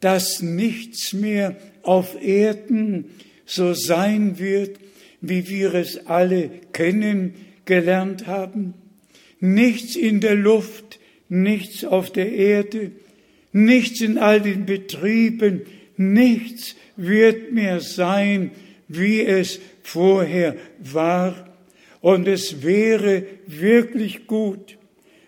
dass 0.00 0.42
nichts 0.42 1.12
mehr 1.12 1.56
auf 1.82 2.20
Erden 2.20 3.06
so 3.46 3.74
sein 3.74 4.38
wird, 4.38 4.78
wie 5.20 5.48
wir 5.48 5.74
es 5.74 6.06
alle 6.06 6.50
kennengelernt 6.72 8.26
haben. 8.26 8.74
Nichts 9.40 9.96
in 9.96 10.20
der 10.20 10.34
Luft, 10.34 10.91
nichts 11.32 11.82
auf 11.82 12.12
der 12.12 12.30
Erde, 12.30 12.92
nichts 13.52 14.02
in 14.02 14.18
all 14.18 14.42
den 14.42 14.66
Betrieben, 14.66 15.62
nichts 15.96 16.76
wird 16.96 17.52
mehr 17.52 17.80
sein, 17.80 18.50
wie 18.86 19.22
es 19.22 19.58
vorher 19.82 20.56
war. 20.78 21.48
Und 22.02 22.28
es 22.28 22.62
wäre 22.62 23.24
wirklich 23.46 24.26
gut, 24.26 24.76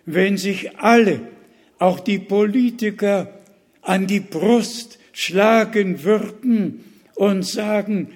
wenn 0.04 0.36
sich 0.36 0.76
alle, 0.76 1.20
auch 1.78 2.00
die 2.00 2.18
Politiker, 2.18 3.40
an 3.80 4.06
die 4.06 4.20
Brust 4.20 4.98
schlagen 5.12 6.04
würden 6.04 6.84
und 7.14 7.46
sagen, 7.46 8.08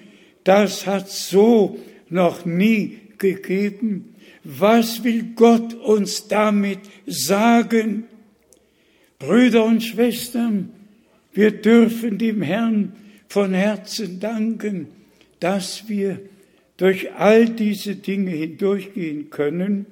das 0.44 0.86
hat 0.86 1.08
so 1.08 1.78
noch 2.10 2.44
nie 2.44 2.98
gegeben. 3.16 4.14
Was 4.50 5.04
will 5.04 5.34
Gott 5.34 5.74
uns 5.74 6.26
damit 6.26 6.78
sagen? 7.06 8.04
Brüder 9.18 9.66
und 9.66 9.82
Schwestern, 9.82 10.70
wir 11.34 11.50
dürfen 11.50 12.16
dem 12.16 12.40
Herrn 12.40 12.94
von 13.28 13.52
Herzen 13.52 14.20
danken, 14.20 14.86
dass 15.38 15.86
wir 15.90 16.20
durch 16.78 17.12
all 17.12 17.50
diese 17.50 17.96
Dinge 17.96 18.30
hindurchgehen 18.30 19.28
können 19.28 19.84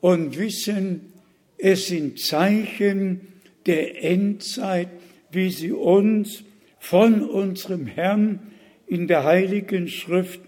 und 0.00 0.36
wissen, 0.36 1.12
es 1.56 1.86
sind 1.86 2.18
Zeichen 2.18 3.20
der 3.66 4.02
Endzeit, 4.02 4.88
wie 5.30 5.50
sie 5.50 5.70
uns 5.70 6.42
von 6.80 7.22
unserem 7.22 7.86
Herrn 7.86 8.40
in 8.88 9.06
der 9.06 9.22
Heiligen 9.22 9.86
Schrift 9.86 10.40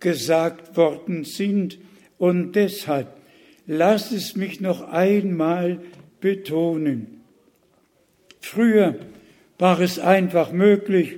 vorausgesagt 0.00 0.76
worden 0.76 1.24
sind. 1.24 1.78
Und 2.18 2.52
deshalb 2.52 3.08
lass 3.66 4.12
es 4.12 4.36
mich 4.36 4.60
noch 4.60 4.82
einmal 4.82 5.80
betonen. 6.20 7.22
Früher 8.40 8.96
war 9.58 9.80
es 9.80 9.98
einfach 9.98 10.52
möglich, 10.52 11.16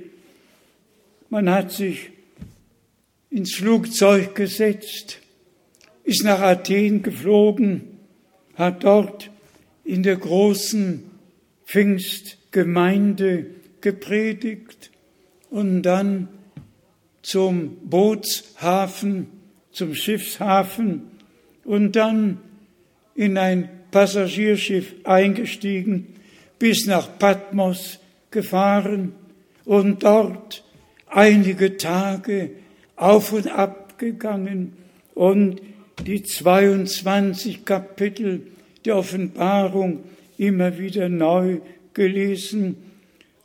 man 1.29 1.49
hat 1.49 1.71
sich 1.71 2.09
ins 3.29 3.55
Flugzeug 3.55 4.35
gesetzt, 4.35 5.19
ist 6.03 6.25
nach 6.25 6.41
Athen 6.41 7.03
geflogen, 7.03 7.99
hat 8.55 8.83
dort 8.83 9.31
in 9.85 10.03
der 10.03 10.17
großen 10.17 11.03
Pfingstgemeinde 11.65 13.45
gepredigt 13.79 14.91
und 15.49 15.83
dann 15.83 16.27
zum 17.21 17.77
Bootshafen, 17.83 19.27
zum 19.71 19.95
Schiffshafen 19.95 21.03
und 21.63 21.95
dann 21.95 22.39
in 23.15 23.37
ein 23.37 23.69
Passagierschiff 23.91 24.93
eingestiegen, 25.03 26.15
bis 26.59 26.85
nach 26.85 27.17
Patmos 27.19 27.99
gefahren 28.31 29.13
und 29.65 30.03
dort 30.03 30.63
einige 31.07 31.77
Tage 31.77 32.51
auf 32.95 33.33
und 33.33 33.47
ab 33.47 33.97
gegangen 33.97 34.73
und 35.13 35.61
die 36.05 36.23
22 36.23 37.65
Kapitel 37.65 38.47
der 38.85 38.97
Offenbarung 38.97 40.03
immer 40.37 40.77
wieder 40.79 41.09
neu 41.09 41.59
gelesen 41.93 42.77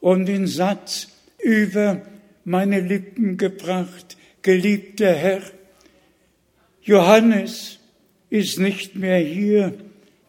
und 0.01 0.27
den 0.27 0.47
Satz 0.47 1.09
über 1.43 2.01
meine 2.47 2.81
Lippen 2.81 3.37
gebracht, 3.37 4.17
geliebter 4.41 5.13
Herr, 5.13 5.43
Johannes 6.81 7.81
ist 8.31 8.61
nicht 8.61 8.95
mehr 8.95 9.19
hier, 9.19 9.75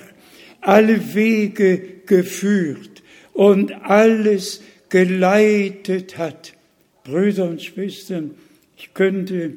alle 0.60 1.14
Wege 1.14 1.82
geführt 2.06 3.02
und 3.32 3.72
alles 3.72 4.62
geleitet 4.90 6.18
hat, 6.18 6.54
Brüder 7.04 7.48
und 7.48 7.62
Schwestern, 7.62 8.34
ich 8.76 8.94
könnte 8.94 9.56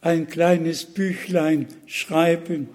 ein 0.00 0.26
kleines 0.26 0.84
Büchlein 0.84 1.66
schreiben 1.86 2.68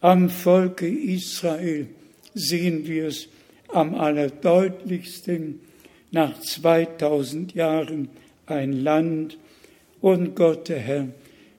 Am 0.00 0.28
Volke 0.28 0.88
Israel 0.88 1.86
sehen 2.34 2.86
wir 2.86 3.06
es 3.06 3.28
am 3.68 3.94
allerdeutlichsten 3.94 5.60
nach 6.10 6.38
2000 6.40 7.54
Jahren 7.54 8.08
ein 8.46 8.72
Land 8.72 9.38
und 10.00 10.36
Gott 10.36 10.68
der 10.68 10.78
Herr 10.78 11.08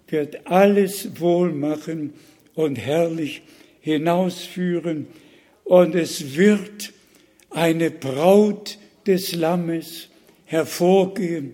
wird 0.08 0.48
alles 0.48 1.20
wohl 1.20 1.52
machen 1.52 2.14
und 2.56 2.78
herrlich 2.78 3.42
hinausführen. 3.82 5.08
Und 5.64 5.96
es 5.96 6.36
wird 6.36 6.94
eine 7.50 7.92
Braut 7.92 8.78
des 9.06 9.36
Lammes 9.36 10.10
hervorgehen. 10.46 11.54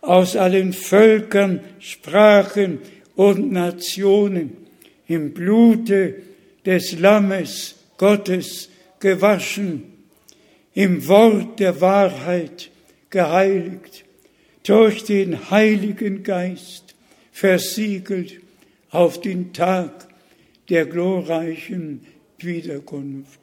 Aus 0.00 0.36
allen 0.36 0.72
Völkern, 0.72 1.60
Sprachen 1.78 2.78
und 3.16 3.50
Nationen 3.50 4.56
im 5.06 5.32
Blute 5.32 6.22
des 6.64 6.98
Lammes 6.98 7.76
Gottes 7.96 8.68
gewaschen, 9.00 9.84
im 10.74 11.06
Wort 11.08 11.60
der 11.60 11.80
Wahrheit 11.80 12.70
geheiligt, 13.10 14.04
durch 14.62 15.04
den 15.04 15.50
Heiligen 15.50 16.22
Geist 16.22 16.94
versiegelt 17.32 18.40
auf 18.90 19.20
den 19.20 19.52
Tag 19.52 20.08
der 20.68 20.86
glorreichen 20.86 22.02
Wiederkunft. 22.38 23.40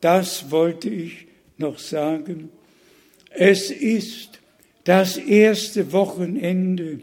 Das 0.00 0.50
wollte 0.50 0.88
ich 0.88 1.26
noch 1.58 1.78
sagen. 1.78 2.48
Es 3.30 3.70
ist 3.70 4.40
das 4.84 5.16
erste 5.16 5.92
Wochenende 5.92 6.98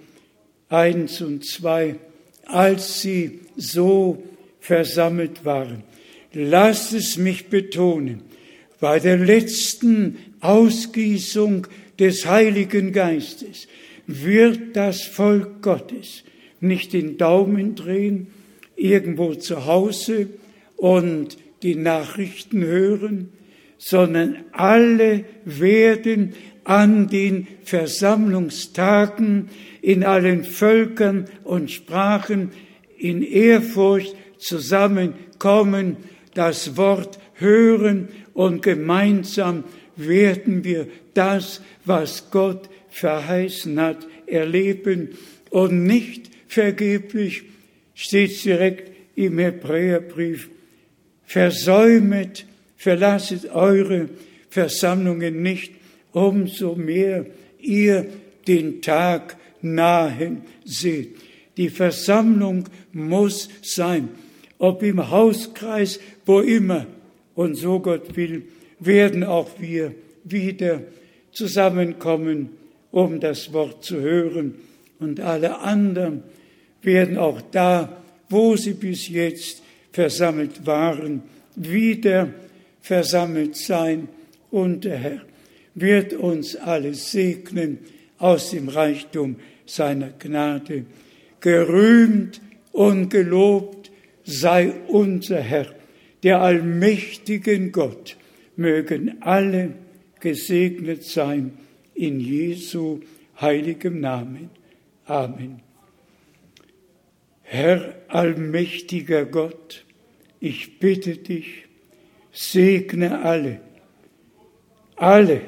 1 0.69 1.21
und 1.21 1.45
2, 1.45 1.95
als 2.45 3.01
sie 3.01 3.39
so 3.55 4.21
versammelt 4.59 5.45
waren. 5.45 5.83
Lasst 6.33 6.93
es 6.93 7.17
mich 7.17 7.47
betonen, 7.47 8.21
bei 8.79 8.99
der 8.99 9.17
letzten 9.17 10.17
Ausgießung 10.41 11.67
des 11.99 12.25
Heiligen 12.25 12.91
Geistes 12.91 13.67
wird 14.07 14.75
das 14.75 15.03
Volk 15.03 15.61
Gottes 15.61 16.23
nicht 16.59 16.93
den 16.93 17.17
Daumen 17.17 17.75
drehen, 17.75 18.27
irgendwo 18.75 19.35
zu 19.35 19.65
Hause 19.65 20.27
und 20.77 21.37
die 21.61 21.75
Nachrichten 21.75 22.63
hören, 22.63 23.29
sondern 23.77 24.37
alle 24.51 25.25
werden 25.45 26.33
an 26.63 27.07
den 27.09 27.47
Versammlungstagen 27.63 29.49
in 29.81 30.03
allen 30.03 30.45
Völkern 30.45 31.25
und 31.43 31.71
Sprachen 31.71 32.51
in 32.97 33.21
Ehrfurcht 33.21 34.15
zusammenkommen, 34.37 35.97
das 36.33 36.77
Wort 36.77 37.19
hören 37.35 38.07
und 38.33 38.61
gemeinsam 38.61 39.65
werden 39.95 40.63
wir 40.63 40.87
das, 41.13 41.61
was 41.85 42.29
Gott 42.31 42.69
verheißen 42.89 43.79
hat, 43.79 44.07
erleben 44.27 45.09
und 45.49 45.85
nicht 45.85 46.29
vergeblich, 46.47 47.43
steht 47.93 48.43
direkt 48.43 48.91
im 49.15 49.37
Hebräerbrief, 49.37 50.49
versäumet, 51.25 52.45
verlasset 52.77 53.51
eure 53.51 54.09
Versammlungen 54.49 55.41
nicht, 55.41 55.73
umso 56.11 56.75
mehr 56.75 57.25
ihr 57.59 58.07
den 58.47 58.81
Tag 58.81 59.37
nahen 59.61 60.43
seht. 60.65 61.15
Die 61.57 61.69
Versammlung 61.69 62.65
muss 62.91 63.49
sein, 63.61 64.09
ob 64.57 64.83
im 64.83 65.09
Hauskreis, 65.09 65.99
wo 66.25 66.41
immer. 66.41 66.85
Und 67.35 67.55
so 67.55 67.79
Gott 67.79 68.15
will, 68.15 68.43
werden 68.85 69.23
auch 69.23 69.49
wir 69.59 69.93
wieder 70.23 70.81
zusammenkommen, 71.31 72.49
um 72.91 73.19
das 73.19 73.53
Wort 73.53 73.83
zu 73.83 73.99
hören. 73.99 74.55
Und 74.99 75.19
alle 75.19 75.59
anderen 75.59 76.23
werden 76.81 77.17
auch 77.17 77.41
da, 77.51 78.01
wo 78.29 78.55
sie 78.55 78.73
bis 78.73 79.09
jetzt 79.09 79.61
versammelt 79.91 80.65
waren, 80.65 81.23
wieder 81.55 82.29
versammelt 82.81 83.55
sein. 83.55 84.07
Und 84.51 84.85
der 84.85 84.97
Herr 84.97 85.21
wird 85.75 86.13
uns 86.13 86.55
alle 86.55 86.93
segnen 86.93 87.79
aus 88.17 88.51
dem 88.51 88.69
Reichtum 88.69 89.37
seiner 89.65 90.09
Gnade. 90.19 90.85
Gerühmt 91.39 92.41
und 92.71 93.09
gelobt 93.09 93.91
sei 94.23 94.71
unser 94.87 95.39
Herr, 95.39 95.67
der 96.23 96.41
allmächtigen 96.41 97.71
Gott, 97.71 98.15
mögen 98.55 99.21
alle 99.21 99.73
gesegnet 100.19 101.03
sein 101.03 101.57
in 101.93 102.19
Jesu 102.19 103.01
heiligem 103.39 103.99
Namen. 103.99 104.49
Amen. 105.05 105.61
Herr 107.41 107.95
allmächtiger 108.07 109.25
Gott, 109.25 109.85
ich 110.39 110.79
bitte 110.79 111.17
dich, 111.17 111.65
segne 112.31 113.23
alle, 113.23 113.59
alle 114.95 115.41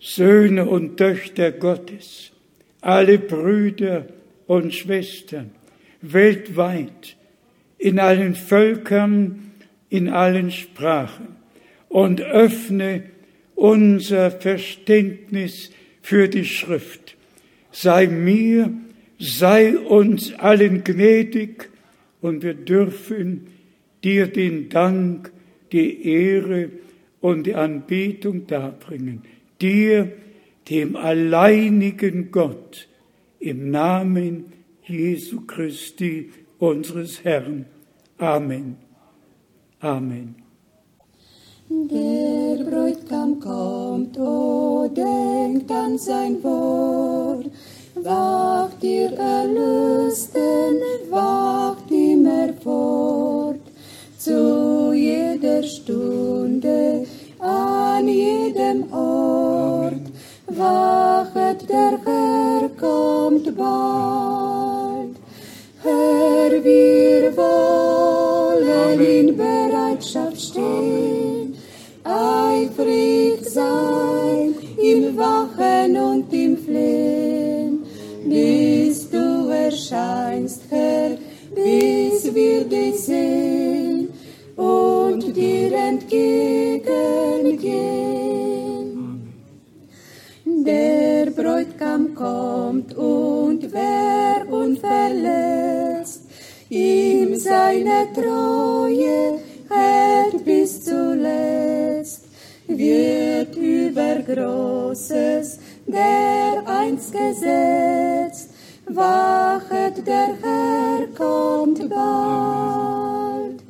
Söhne 0.00 0.66
und 0.66 0.96
Töchter 0.96 1.52
Gottes, 1.52 2.32
alle 2.80 3.18
Brüder 3.18 4.06
und 4.46 4.74
Schwestern 4.74 5.50
weltweit, 6.00 7.16
in 7.78 7.98
allen 7.98 8.34
Völkern, 8.34 9.52
in 9.88 10.08
allen 10.08 10.50
Sprachen 10.50 11.43
und 11.94 12.20
öffne 12.22 13.04
unser 13.54 14.32
Verständnis 14.32 15.70
für 16.02 16.26
die 16.28 16.44
Schrift. 16.44 17.16
Sei 17.70 18.08
mir 18.08 18.72
sei 19.20 19.78
uns 19.78 20.34
allen 20.34 20.82
gnädig 20.82 21.70
und 22.20 22.42
wir 22.42 22.54
dürfen 22.54 23.46
dir 24.02 24.26
den 24.26 24.70
Dank, 24.70 25.30
die 25.70 26.04
Ehre 26.04 26.70
und 27.20 27.46
die 27.46 27.54
Anbetung 27.54 28.48
darbringen. 28.48 29.22
Dir, 29.60 30.10
dem 30.68 30.96
alleinigen 30.96 32.32
Gott, 32.32 32.88
im 33.38 33.70
Namen 33.70 34.46
Jesu 34.82 35.42
Christi, 35.42 36.32
unseres 36.58 37.22
Herrn. 37.22 37.66
Amen. 38.18 38.78
Amen. 39.78 40.43
Der 41.90 42.64
Bräutigam 42.64 43.40
kommt, 43.40 44.18
oh, 44.18 44.88
denkt 44.88 45.70
an 45.70 45.98
sein 45.98 46.42
Wort. 46.42 47.46
Wacht 47.96 48.82
ihr 48.82 49.12
Erlösten, 49.12 50.76
wacht 51.10 51.90
immer 51.90 52.52
fort, 52.62 53.60
zu 54.18 54.92
jeder 54.92 55.62
Stunde, 55.62 57.06
an 57.38 58.08
jedem 58.08 58.92
Ort, 58.92 60.06
wachet 60.46 61.68
der 61.68 61.98
Herr 62.04 62.68
kommt 62.80 63.56
bald. 63.56 65.16
Herr, 65.82 66.64
wir 66.64 67.36
wollen 67.36 69.00
in 69.00 69.36
Bereitschaft 69.36 70.40
stehen, 70.40 71.33
eifrig 72.14 73.44
sein 73.48 74.54
im 74.82 75.16
Wachen 75.16 75.96
und 75.96 76.32
im 76.32 76.56
Flehen 76.56 77.84
bis 78.24 79.10
du 79.10 79.48
erscheinst, 79.48 80.62
Herr, 80.70 81.16
bis 81.54 82.34
wir 82.34 82.64
dich 82.64 82.98
sehen 83.00 84.08
und 84.56 85.36
dir 85.36 85.72
entgegengehen. 85.72 86.84
Der 90.44 91.30
Bräutigam 91.30 92.14
kommt 92.14 92.94
und 92.96 93.72
wer 93.72 94.46
unverletzt 94.50 96.22
ihm 96.70 97.36
seine 97.36 98.08
Treue 98.14 99.40
Großes 104.34 105.60
der 105.86 106.62
einst 106.66 107.12
gesetzt, 107.12 108.50
wachet 108.86 110.04
der 110.04 110.30
Herr 110.42 111.06
kommt 111.16 111.88
bald. 111.88 113.60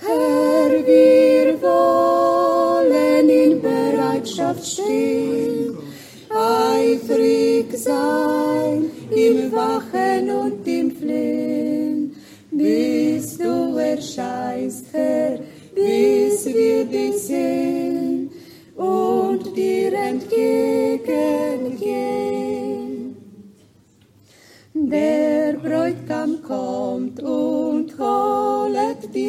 Herr, 0.00 0.70
wir 0.86 1.60
wollen 1.60 3.28
in 3.28 3.60
Bereitschaft 3.60 4.64
stehen, 4.64 5.35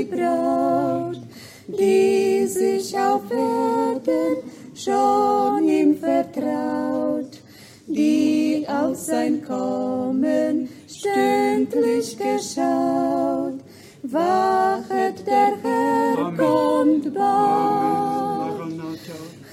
Braut, 0.09 1.21
die 1.67 2.45
sich 2.47 2.97
auf 2.97 3.29
Erden 3.31 4.37
schon 4.75 5.67
ihm 5.67 5.97
vertraut, 5.97 7.41
die 7.87 8.65
auf 8.67 8.95
sein 8.95 9.43
Kommen 9.43 10.69
stündlich 10.87 12.17
geschaut. 12.17 13.59
Wachet, 14.03 15.25
der 15.25 15.57
Herr 15.63 16.17
Amen. 16.17 16.37
kommt 16.37 17.13
bald. 17.13 18.47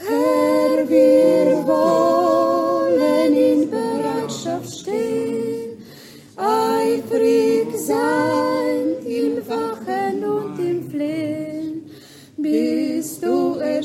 Herr, 0.07 0.89
wir 0.89 1.67
wollen 1.67 3.35
in 3.35 3.71
Bereitschaft 3.71 4.81
stehen, 4.81 5.83
eifrig 6.37 7.75
sein 7.77 8.44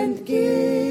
and 0.00 0.24
give. 0.24 0.89